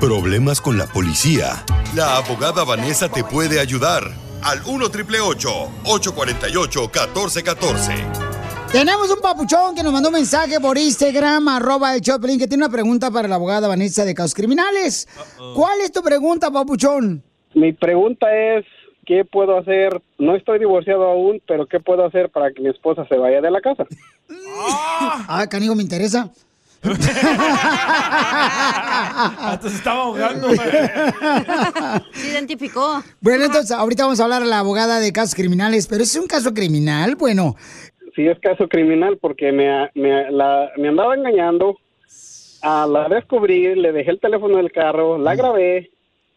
[0.00, 1.64] Problemas con la policía.
[1.94, 4.25] La abogada Vanessa te puede ayudar.
[4.46, 7.92] Al 1 triple 848 1414.
[8.70, 12.62] Tenemos un papuchón que nos mandó un mensaje por Instagram, arroba el Choplin, que tiene
[12.64, 15.08] una pregunta para la abogada Vanessa de Casos Criminales.
[15.56, 17.24] ¿Cuál es tu pregunta, papuchón?
[17.54, 18.64] Mi pregunta es,
[19.04, 20.00] ¿qué puedo hacer?
[20.16, 23.50] No estoy divorciado aún, pero ¿qué puedo hacer para que mi esposa se vaya de
[23.50, 23.84] la casa?
[25.28, 26.32] Ah, canigo, me interesa.
[29.38, 30.48] Hasta se estaba ahogando.
[32.12, 33.02] Se identificó.
[33.20, 36.26] Bueno, entonces ahorita vamos a hablar a la abogada de casos criminales, pero ¿es un
[36.26, 37.16] caso criminal?
[37.16, 37.54] Bueno,
[38.14, 41.76] Sí, es caso criminal porque me, me, la- me andaba engañando.
[42.62, 45.90] Ah, la descubrí, le dejé el teléfono del carro, la grabé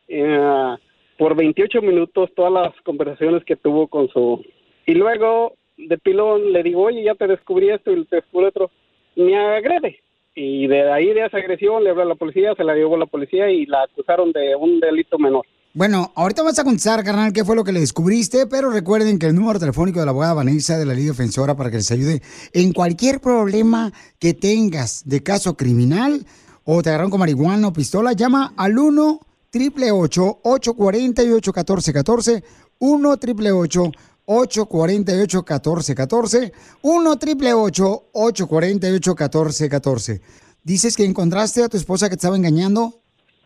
[0.09, 0.75] eh,
[1.17, 4.43] por 28 minutos todas las conversaciones que tuvo con su...
[4.85, 8.69] Y luego, de pilón, le digo, oye, ya te descubrí esto y te descubrí otro.
[9.15, 10.01] Me agrede.
[10.35, 13.05] Y de ahí de esa agresión le habló a la policía, se la llevó la
[13.05, 15.45] policía y la acusaron de un delito menor.
[15.73, 19.25] bueno, ahorita vas a contestar, carnal, qué fue lo que le descubriste, pero recuerden que
[19.25, 22.21] el número telefónico de la abogada Vanessa de la Liga Defensora para que les ayude
[22.53, 26.25] en cualquier problema que tengas de caso criminal
[26.63, 29.19] o te agarraron con marihuana o pistola, llama al 1
[29.51, 32.43] 888 848 1414
[32.79, 33.91] 1 888
[34.31, 36.51] 848 1414
[36.83, 40.21] 1 888 848 1414
[40.63, 42.93] Dices que encontraste a tu esposa que te estaba engañando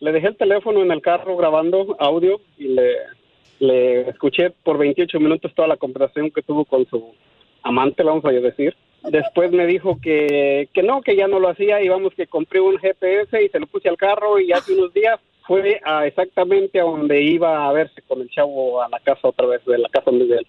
[0.02, 2.96] Le dejé el teléfono en el carro grabando audio y le,
[3.60, 7.14] le escuché por 28 minutos toda la conversación que tuvo con su
[7.64, 8.76] amante, vamos a decir.
[9.10, 12.60] Después me dijo que, que no, que ya no lo hacía y vamos que compré
[12.60, 16.80] un GPS y se lo puse al carro y hace unos días fue a exactamente
[16.80, 19.90] a donde iba a verse con el chavo a la casa otra vez, de la
[19.90, 20.48] casa donde de él.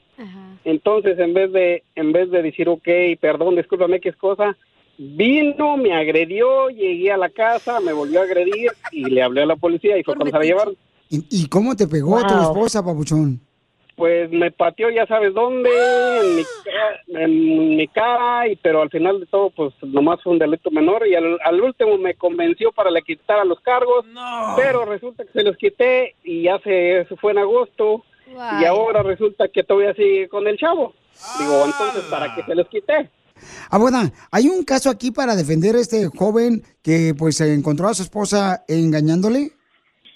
[0.64, 2.88] Entonces, en vez de en vez de decir, ok,
[3.20, 4.56] perdón, discúlpame, ¿qué es cosa?
[4.96, 9.46] Vino, me agredió, llegué a la casa, me volvió a agredir y le hablé a
[9.46, 10.76] la policía y fue cuando se la llevaron.
[11.10, 12.42] ¿Y, y cómo te pegó tu Wow.
[12.44, 13.40] esposa, papuchón?
[13.96, 16.42] Pues me pateó, ya sabes dónde, en mi,
[17.06, 21.06] en mi cara, y, pero al final de todo, pues nomás fue un delito menor.
[21.06, 24.04] Y al, al último me convenció para le quitar los cargos,
[24.56, 28.04] pero resulta que se los quité y ya se, eso fue en agosto.
[28.26, 30.94] Y ahora resulta que todavía sigue con el chavo.
[31.38, 33.10] Digo, entonces, ¿para qué se los quité?
[33.70, 37.94] Abogada, hay un caso aquí para defender a este joven que pues se encontró a
[37.94, 39.52] su esposa engañándole.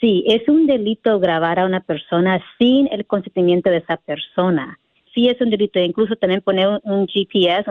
[0.01, 4.79] Sí, es un delito grabar a una persona sin el consentimiento de esa persona.
[5.15, 7.65] Sí es un delito, incluso también poner un, un GPS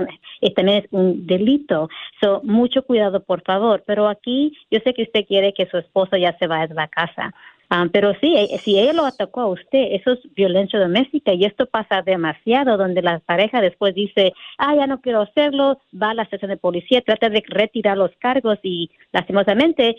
[0.55, 1.89] también es un delito.
[2.19, 3.83] So, mucho cuidado, por favor.
[3.85, 6.87] Pero aquí yo sé que usted quiere que su esposo ya se vaya de la
[6.87, 7.33] casa.
[7.69, 11.43] Ah, pero sí, eh, si ella lo atacó a usted, eso es violencia doméstica y
[11.43, 16.13] esto pasa demasiado, donde la pareja después dice, ah, ya no quiero hacerlo, va a
[16.13, 19.95] la estación de policía, trata de retirar los cargos y lastimosamente eh,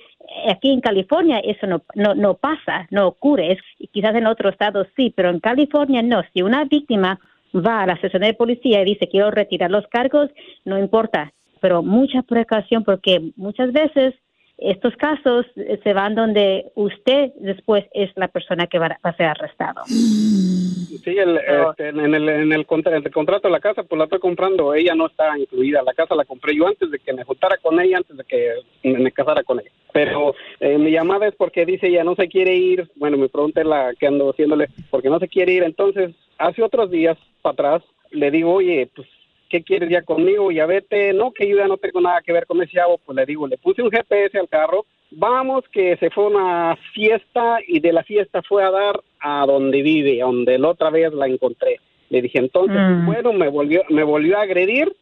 [0.50, 3.58] aquí en California eso no, no, no pasa, no ocurre, es,
[3.92, 6.22] quizás en otros estados sí, pero en California no.
[6.32, 7.20] Si una víctima
[7.54, 10.30] va a la estación de policía y dice, quiero retirar los cargos,
[10.64, 14.14] no importa, pero mucha precaución porque muchas veces
[14.58, 19.26] estos casos eh, se van donde usted después es la persona que va a ser
[19.26, 19.84] arrestado.
[19.86, 24.04] Sí, el, este, en, el, en el, contra- el contrato de la casa, pues la
[24.04, 25.82] estoy comprando, ella no está incluida.
[25.82, 28.52] La casa la compré yo antes de que me juntara con ella, antes de que
[28.82, 29.70] me, me casara con ella.
[29.92, 32.90] Pero eh, mi llamada es porque dice ella no se quiere ir.
[32.96, 35.62] Bueno, me pregunté la que ando haciéndole, porque no se quiere ir.
[35.62, 39.08] Entonces, hace otros días para atrás, le digo, oye, pues
[39.48, 40.50] ¿qué quieres ya conmigo?
[40.50, 43.16] Ya vete, no, que yo ya no tengo nada que ver con ese chavo, pues
[43.16, 47.58] le digo, le puse un GPS al carro, vamos, que se fue a una fiesta
[47.66, 51.12] y de la fiesta fue a dar a donde vive, a donde la otra vez
[51.12, 51.80] la encontré.
[52.10, 53.06] Le dije, entonces, Mm.
[53.06, 54.94] bueno, me volvió, me volvió a agredir,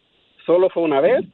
[0.44, 1.24] solo fue una vez,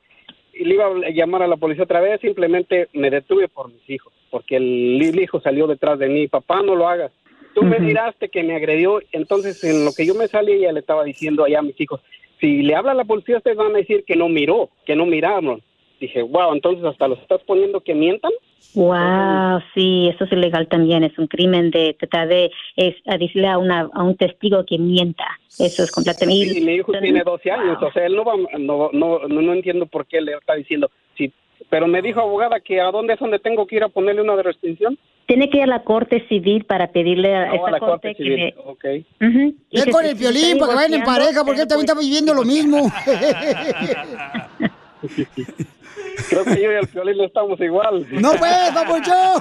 [0.54, 3.88] y le iba a llamar a la policía otra vez, simplemente me detuve por mis
[3.88, 7.10] hijos, porque el, el hijo salió detrás de mí, papá, no lo hagas.
[7.54, 10.80] Tú me miraste que me agredió, entonces en lo que yo me salí, ella le
[10.80, 12.00] estaba diciendo allá a mis hijos,
[12.42, 15.06] si le habla a la policía, ustedes van a decir que no miró, que no
[15.06, 15.62] miraron.
[16.00, 18.32] Dije, wow, entonces hasta los estás poniendo que mientan.
[18.74, 23.46] Wow, sí, eso es ilegal también, es un crimen de tratar de es, a decirle
[23.46, 25.24] a, una, a un testigo que mienta.
[25.56, 26.58] Eso es completamente...
[26.58, 29.52] Y mi hijo tiene 12 años, o sea, él no va, no, no, no, no
[29.52, 30.90] entiendo por qué le está diciendo.
[31.16, 31.32] Sí,
[31.72, 34.36] pero me dijo abogada que a dónde es donde tengo que ir a ponerle una
[34.36, 34.98] de restricción.
[35.26, 37.92] Tiene que ir a la corte civil para pedirle a No, esa a la corte,
[37.92, 38.54] corte que civil.
[39.70, 41.98] Y que con si- el violín para que vayan en pareja, porque él también está
[41.98, 42.92] viviendo lo mismo.
[46.28, 48.06] Creo que yo y el violín estamos igual.
[48.20, 49.40] No pues, papuchón.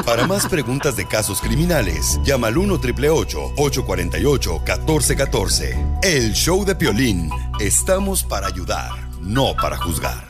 [0.06, 3.52] Para más preguntas de casos criminales, llama al 1 848
[4.64, 7.28] 1414 El show de Piolín.
[7.60, 10.29] Estamos para ayudar, no para juzgar.